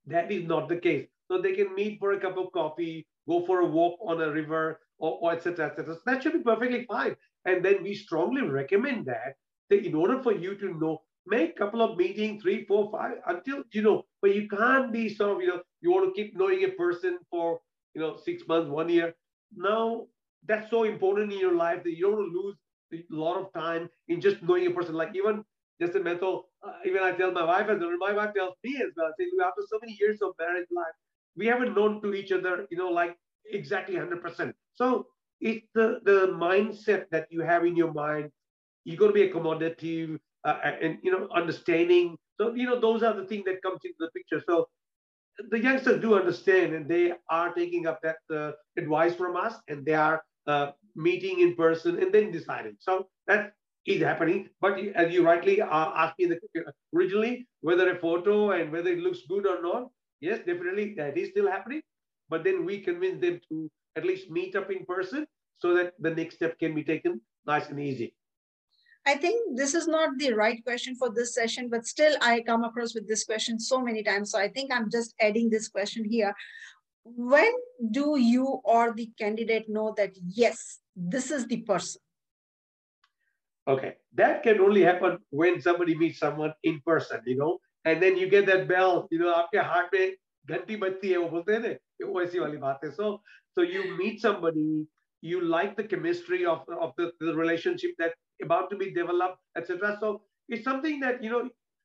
that 0.09 0.33
is 0.33 0.47
not 0.47 0.73
the 0.73 0.81
case 0.81 1.07
so 1.31 1.39
they 1.39 1.53
can 1.55 1.75
meet 1.75 1.99
for 1.99 2.13
a 2.13 2.21
cup 2.21 2.37
of 2.37 2.53
coffee, 2.53 3.07
go 3.29 3.47
for 3.47 3.61
a 3.61 3.67
walk 3.67 3.95
on 4.01 4.21
a 4.21 4.31
river 4.31 4.81
or, 4.99 5.19
or 5.21 5.33
etc. 5.33 5.67
etc. 5.67 5.97
That 6.07 6.23
should 6.23 6.33
be 6.33 6.41
perfectly 6.41 6.85
fine. 6.87 7.17
And 7.45 7.65
then 7.65 7.83
we 7.83 7.95
strongly 7.95 8.43
recommend 8.43 9.07
that, 9.07 9.35
that 9.71 9.85
in 9.85 9.95
order 9.95 10.23
for 10.23 10.33
you 10.33 10.57
to 10.57 10.79
know, 10.79 11.03
make 11.27 11.51
a 11.51 11.59
couple 11.59 11.83
of 11.83 11.97
meetings, 11.97 12.43
three, 12.43 12.65
four, 12.67 12.91
five, 12.91 13.17
until 13.27 13.63
you 13.73 13.83
know, 13.83 14.05
but 14.23 14.35
you 14.35 14.49
can't 14.49 14.93
be 14.93 15.09
sort 15.15 15.37
of, 15.37 15.43
you 15.43 15.49
know, 15.49 15.63
you 15.81 15.91
want 15.91 16.15
to 16.15 16.21
keep 16.21 16.37
knowing 16.37 16.65
a 16.65 16.69
person 16.69 17.19
for 17.31 17.61
you 17.95 18.01
know 18.01 18.17
six 18.17 18.47
months, 18.49 18.71
one 18.71 18.89
year. 18.89 19.15
Now 19.57 20.07
that's 20.47 20.71
so 20.71 20.85
important 20.85 21.33
in 21.33 21.39
your 21.39 21.55
life 21.55 21.83
that 21.85 21.97
you 21.97 22.11
don't 22.11 22.33
lose 22.33 22.57
a 22.93 23.03
lot 23.11 23.41
of 23.41 23.53
time 23.53 23.89
in 24.09 24.21
just 24.21 24.43
knowing 24.43 24.67
a 24.67 24.71
person. 24.71 24.95
Like 24.95 25.15
even 25.15 25.45
just 25.81 25.97
a 25.97 26.01
mental, 26.01 26.49
uh, 26.67 26.73
even 26.87 27.03
I 27.03 27.13
tell 27.13 27.33
my 27.33 27.45
wife 27.45 27.67
well, 27.67 27.97
my 27.99 28.13
wife 28.13 28.35
tells 28.35 28.55
me 28.63 28.77
as 28.77 28.93
well, 28.97 29.11
saying 29.19 29.31
after 29.45 29.63
so 29.69 29.79
many 29.81 29.97
years 30.01 30.21
of 30.23 30.33
marriage 30.39 30.69
life, 30.71 30.95
we 31.37 31.47
haven't 31.47 31.75
known 31.75 32.01
to 32.03 32.15
each 32.15 32.33
other, 32.33 32.67
you 32.71 32.79
know, 32.79 32.89
like 32.89 33.17
exactly 33.51 33.97
100%. 33.97 34.53
So 34.75 35.07
it's 35.41 35.67
the, 35.75 36.01
the 36.05 36.29
mindset 36.29 37.07
that 37.11 37.27
you 37.31 37.43
have 37.43 37.65
in 37.65 37.77
your 37.77 37.93
mind. 37.93 38.31
You're 38.85 38.97
going 38.99 39.13
to 39.13 39.15
be 39.15 39.29
accommodative 39.29 40.19
uh, 40.45 40.59
and, 40.83 40.99
you 41.03 41.11
know, 41.11 41.29
understanding. 41.35 42.17
So, 42.41 42.55
you 42.55 42.67
know, 42.67 42.81
those 42.81 43.03
are 43.03 43.15
the 43.15 43.27
things 43.27 43.45
that 43.47 43.63
comes 43.63 43.81
into 43.85 43.97
the 44.01 44.11
picture. 44.11 44.43
So 44.47 44.69
the 45.51 45.61
youngsters 45.61 46.01
do 46.01 46.15
understand 46.15 46.75
and 46.75 46.89
they 46.89 47.13
are 47.31 47.53
taking 47.55 47.87
up 47.87 48.01
that 48.03 48.17
uh, 48.35 48.53
advice 48.77 49.15
from 49.15 49.37
us 49.37 49.55
and 49.69 49.85
they 49.85 49.95
are 49.95 50.23
uh, 50.47 50.73
meeting 50.95 51.41
in 51.41 51.55
person 51.55 51.99
and 51.99 52.13
then 52.13 52.31
deciding. 52.31 52.77
So 52.81 53.09
that 53.27 53.53
is 53.87 54.03
happening. 54.03 54.49
But 54.61 54.79
as 54.95 55.13
you 55.13 55.25
rightly 55.25 55.61
uh, 55.61 55.67
asked 55.71 56.19
me 56.19 56.31
originally, 56.95 57.47
whether 57.63 57.91
a 57.91 57.99
photo 57.99 58.53
and 58.53 58.71
whether 58.71 58.91
it 58.91 58.99
looks 58.99 59.21
good 59.29 59.47
or 59.47 59.63
not, 59.63 59.89
yes, 60.21 60.39
definitely 60.39 60.95
that 60.97 61.17
is 61.17 61.31
still 61.31 61.51
happening 61.51 61.83
but 62.29 62.45
then 62.45 62.65
we 62.65 62.81
convince 62.81 63.21
them 63.21 63.41
to 63.49 63.71
at 63.96 64.06
least 64.06 64.30
meet 64.30 64.56
up 64.56 64.72
in 64.72 64.86
person 64.86 65.28
so 65.58 65.74
that 65.76 65.94
the 66.00 66.12
next 66.12 66.36
step 66.36 66.58
can 66.60 66.74
be 66.74 66.84
taken 66.84 67.22
nice 67.46 67.70
and 67.70 67.80
easy. 67.80 68.14
I 69.06 69.16
think 69.16 69.58
this 69.58 69.74
is 69.74 69.88
not 69.88 70.18
the 70.18 70.34
right 70.34 70.64
question 70.64 70.96
for 70.96 71.10
this 71.10 71.34
session, 71.34 71.70
but 71.70 71.88
still 71.88 72.16
I 72.22 72.42
come 72.42 72.64
across 72.64 72.94
with 72.94 73.08
this 73.08 73.24
question 73.24 73.60
so 73.60 73.82
many 73.82 74.04
times. 74.04 74.32
So 74.32 74.40
I 74.40 74.50
think 74.50 74.72
I'm 74.72 74.90
just 74.92 75.16
adding 75.20 75.50
this 75.50 75.68
question 75.68 76.06
here. 76.06 76.34
When 77.04 77.52
do 77.92 78.20
you 78.20 78.62
or 78.64 78.94
the 78.94 79.10
candidate 79.18 79.70
know 79.70 79.94
that, 79.98 80.12
yes, 80.28 80.80
this 80.96 81.32
is 81.32 81.48
the 81.48 81.62
person? 81.62 82.02
Okay, 83.68 83.96
that 84.16 84.44
can 84.44 84.60
only 84.60 84.82
happen 84.82 85.20
when 85.30 85.62
somebody 85.62 85.96
meets 85.96 86.20
someone 86.20 86.54
in 86.64 86.82
person, 86.86 87.22
you 87.26 87.38
know, 87.38 87.60
and 87.86 88.02
then 88.02 88.18
you 88.18 88.28
get 88.28 88.46
that 88.48 88.68
bell, 88.68 89.08
you 89.12 89.20
know, 89.20 89.34
आपके 89.34 89.64
heart 89.64 89.94
में 89.94 90.16
घंटी 90.50 90.76
बजती 90.84 91.10
है 91.10 91.18
वो 91.18 91.30
बोलते 91.30 91.54
हैं 91.54 91.60
ना 91.68 92.08
वो 92.12 92.22
ऐसी 92.22 92.40
वाली 92.40 92.58
बात 92.58 92.80
है 92.84 92.92
so 92.92 93.12
so 93.56 93.64
you 93.74 93.84
meet 93.98 94.22
somebody 94.22 94.70
you 95.22 95.40
like 95.42 95.76
the 95.78 95.84
chemistry 95.84 96.46
of, 96.46 96.60
of 96.82 96.92
the, 96.98 97.12
the 97.20 97.36
relationship 97.36 97.92
that's 97.98 98.14
about 98.44 98.70
to 98.70 98.78
be 98.78 98.92
developed 98.98 99.40
etc 99.58 99.98
so 100.04 100.22
it's 100.48 100.64
something 100.64 101.00
that 101.00 101.24
you 101.24 101.30
know 101.30 101.42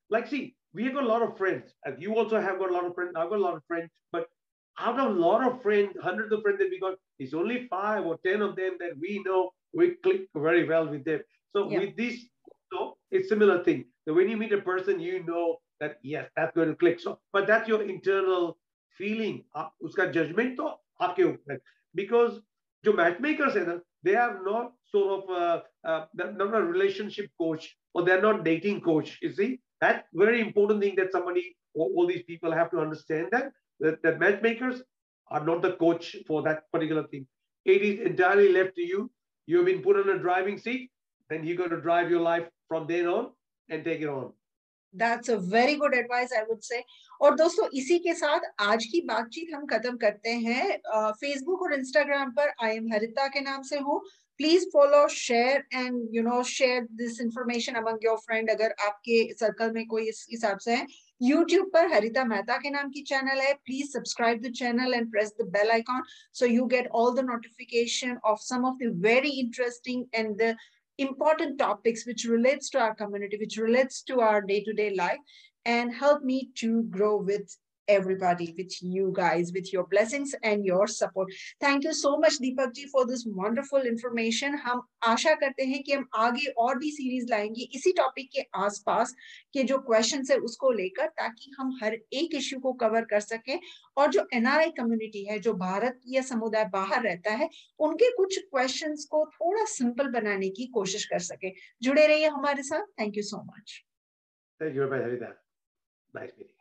like 0.09 0.27
see 0.27 0.55
we 0.73 0.85
have 0.85 0.93
got 0.93 1.03
a 1.03 1.07
lot 1.07 1.21
of 1.21 1.37
friends 1.37 1.73
and 1.85 2.01
you 2.01 2.15
also 2.15 2.39
have 2.39 2.59
got 2.59 2.69
a 2.69 2.73
lot 2.73 2.85
of 2.85 2.93
friends 2.95 3.11
i've 3.15 3.29
got 3.29 3.39
a 3.39 3.47
lot 3.47 3.55
of 3.55 3.63
friends 3.67 3.89
but 4.11 4.27
out 4.79 4.99
of 4.99 5.15
a 5.15 5.19
lot 5.25 5.45
of 5.47 5.61
friends 5.61 5.97
hundreds 6.01 6.31
of 6.31 6.41
friends 6.41 6.59
that 6.59 6.69
we 6.69 6.79
got 6.79 6.95
it's 7.19 7.33
only 7.33 7.67
five 7.67 8.05
or 8.05 8.17
ten 8.25 8.41
of 8.41 8.55
them 8.55 8.77
that 8.79 8.97
we 8.99 9.21
know 9.25 9.49
we 9.73 9.91
click 10.03 10.27
very 10.35 10.67
well 10.67 10.87
with 10.87 11.03
them 11.03 11.19
so 11.55 11.69
yeah. 11.69 11.79
with 11.79 11.95
this 11.97 12.15
so 12.71 12.97
it's 13.11 13.29
similar 13.29 13.63
thing 13.63 13.85
so 14.07 14.13
when 14.13 14.29
you 14.29 14.37
meet 14.37 14.53
a 14.53 14.61
person 14.61 14.99
you 14.99 15.23
know 15.25 15.57
that 15.79 15.99
yes, 16.03 16.29
that's 16.35 16.55
going 16.55 16.69
to 16.69 16.75
click. 16.75 16.99
So, 16.99 17.19
but 17.33 17.47
that's 17.47 17.67
your 17.67 17.81
internal 17.83 18.57
feeling. 18.97 19.43
Uska 19.83 20.13
judgment 20.13 20.57
to 20.57 20.71
aapke 21.01 21.19
upar. 21.19 21.59
Because 21.93 22.39
जो 22.85 22.93
matchmakers 22.93 23.55
है 23.55 23.65
ना, 23.65 23.81
they 24.03 24.15
are 24.15 24.41
not 24.43 24.73
sort 24.85 25.23
of 25.23 25.29
uh, 25.29 25.61
uh, 25.83 26.05
not 26.13 26.55
a 26.55 26.63
relationship 26.63 27.29
coach 27.39 27.75
or 27.93 28.03
they're 28.03 28.21
not 28.21 28.43
dating 28.43 28.81
coach. 28.81 29.17
You 29.21 29.33
see, 29.33 29.59
that's 29.81 30.07
very 30.13 30.41
important 30.41 30.81
thing 30.81 30.95
that 30.97 31.11
somebody, 31.11 31.55
all, 31.73 31.91
all 31.95 32.07
these 32.07 32.23
people 32.23 32.51
have 32.51 32.69
to 32.71 32.79
understand 32.79 33.29
that, 33.31 33.51
that 33.79 34.03
that 34.03 34.19
matchmakers 34.19 34.83
are 35.29 35.43
not 35.43 35.61
the 35.61 35.73
coach 35.73 36.15
for 36.27 36.43
that 36.43 36.71
particular 36.71 37.07
thing. 37.07 37.27
It 37.65 37.81
is 37.81 37.99
entirely 37.99 38.51
left 38.51 38.75
to 38.75 38.81
you. 38.81 39.11
You've 39.47 39.65
been 39.65 39.81
put 39.81 39.97
on 39.97 40.09
a 40.09 40.19
driving 40.19 40.57
seat, 40.57 40.91
then 41.29 41.45
you 41.45 41.55
got 41.55 41.69
to 41.69 41.81
drive 41.81 42.09
your 42.09 42.21
life 42.21 42.47
from 42.67 42.87
then 42.87 43.07
on 43.07 43.31
and 43.69 43.83
take 43.83 44.01
it 44.01 44.07
on. 44.07 44.33
That's 44.94 45.30
a 45.30 45.34
very 45.52 45.74
good 45.76 45.94
advice 45.94 46.32
I 46.32 46.42
would 46.42 46.60
say 46.62 46.82
और 47.20 47.34
दोस्तों, 47.36 47.68
इसी 47.74 47.98
के 47.98 48.14
साथ 48.14 48.40
आज 48.60 48.84
की 48.84 49.00
बातचीत 49.06 49.54
हम 49.54 49.66
खत्म 49.66 49.96
करते 49.96 50.30
हैं। 50.30 50.76
फेसबुक 51.12 51.62
और 51.62 51.74
इंस्टाग्राम 51.74 52.30
पर 52.32 52.52
आई 52.64 52.76
एम 52.76 52.92
हरिता 52.92 53.26
के 53.28 53.40
नाम 53.40 53.62
से 53.62 53.78
हूँ। 53.78 54.00
Please 54.40 54.64
follow 54.72 55.06
share 55.08 55.64
and 55.74 56.08
you 56.12 56.22
know 56.22 56.42
share 56.44 56.86
this 56.98 57.20
information 57.20 57.74
among 57.74 58.04
your 58.04 58.16
friend 58.18 58.50
अगर 58.50 58.74
आपके 58.86 59.22
सर्कल 59.34 59.72
में 59.72 59.86
कोई 59.86 60.08
इस 60.08 60.26
हिसाब 60.30 60.58
से 60.58 60.74
है। 60.74 60.86
यूट्यूब 61.20 61.70
पर 61.72 61.92
हरिता 61.92 62.24
मेहता 62.24 62.56
के 62.58 62.70
नाम 62.70 62.90
की 62.90 63.02
चैनल 63.02 63.40
है। 63.40 63.52
Please 63.54 63.90
subscribe 63.90 64.40
the 64.42 64.52
channel 64.54 64.94
and 64.94 65.10
press 65.10 65.34
the 65.40 65.48
bell 65.56 65.70
icon 65.70 66.02
so 66.34 66.46
you 66.46 66.66
get 66.66 66.88
all 66.94 67.14
the 67.16 67.24
notification 67.24 68.16
of 68.24 68.40
some 68.42 68.64
of 68.66 68.84
the 68.84 68.92
very 69.06 69.38
interesting 69.40 70.04
and 70.14 70.36
the 70.42 70.54
important 71.00 71.58
topics 71.58 72.06
which 72.06 72.24
relates 72.24 72.70
to 72.70 72.78
our 72.78 72.94
community, 72.94 73.36
which 73.38 73.56
relates 73.56 74.02
to 74.02 74.20
our 74.20 74.40
day-to-day 74.42 74.90
-day 74.90 74.96
life 75.04 75.22
and 75.64 75.94
help 76.02 76.22
me 76.22 76.38
to 76.62 76.70
grow 76.96 77.14
with 77.30 77.46
everybody, 77.90 78.46
with 78.58 78.74
you 78.82 79.12
guys, 79.12 79.52
with 79.52 79.72
your 79.72 79.84
blessings 79.84 80.34
and 80.42 80.64
your 80.64 80.86
support. 80.86 81.32
Thank 81.60 81.84
you 81.84 81.92
so 81.92 82.12
much, 82.18 82.38
Deepak 82.40 82.74
ji, 82.74 82.86
for 82.86 83.04
this 83.06 83.24
wonderful 83.40 83.88
information. 83.90 84.56
हम 84.64 84.82
आशा 85.02 85.34
करते 85.34 85.64
हैं 85.64 85.82
कि 85.82 85.92
हम 85.92 86.06
आगे 86.14 86.46
और 86.58 86.78
भी 86.78 86.90
series 86.90 87.26
लाएँगे 87.30 87.68
इसी 87.74 87.92
टॉपिक 87.92 88.30
के 88.32 88.46
आसपास 88.54 89.14
के 89.52 89.62
जो 89.62 89.78
क्वेश्चन 89.78 90.24
है 90.30 90.38
उसको 90.48 90.70
लेकर 90.72 91.06
ताकि 91.20 91.50
हम 91.58 91.76
हर 91.82 91.98
एक 92.12 92.34
इश्यू 92.34 92.58
को 92.60 92.72
कवर 92.84 93.04
कर 93.10 93.20
सकें 93.20 93.58
और 93.96 94.10
जो 94.10 94.26
एनआरआई 94.34 94.70
कम्युनिटी 94.78 95.24
है 95.24 95.38
जो 95.38 95.54
भारत 95.64 96.00
या 96.08 96.22
समुदाय 96.22 96.64
बाहर 96.72 97.02
रहता 97.02 97.34
है 97.34 97.48
उनके 97.78 98.10
कुछ 98.16 98.38
क्वेश्चंस 98.38 99.06
को 99.10 99.24
थोड़ा 99.34 99.64
सिंपल 99.74 100.10
बनाने 100.10 100.48
की 100.50 100.66
कोशिश 100.74 101.04
कर 101.04 101.28
सके 101.28 101.52
जुड़े 101.82 102.06
रहिए 102.06 102.28
हमारे 102.28 102.62
साथ 102.62 102.86
thank 103.00 103.16
you 103.16 103.22
so 103.22 103.42
much 103.44 103.80
Thank 104.60 104.74
you, 104.74 104.86
Nice 106.14 106.32
meeting. 106.36 106.59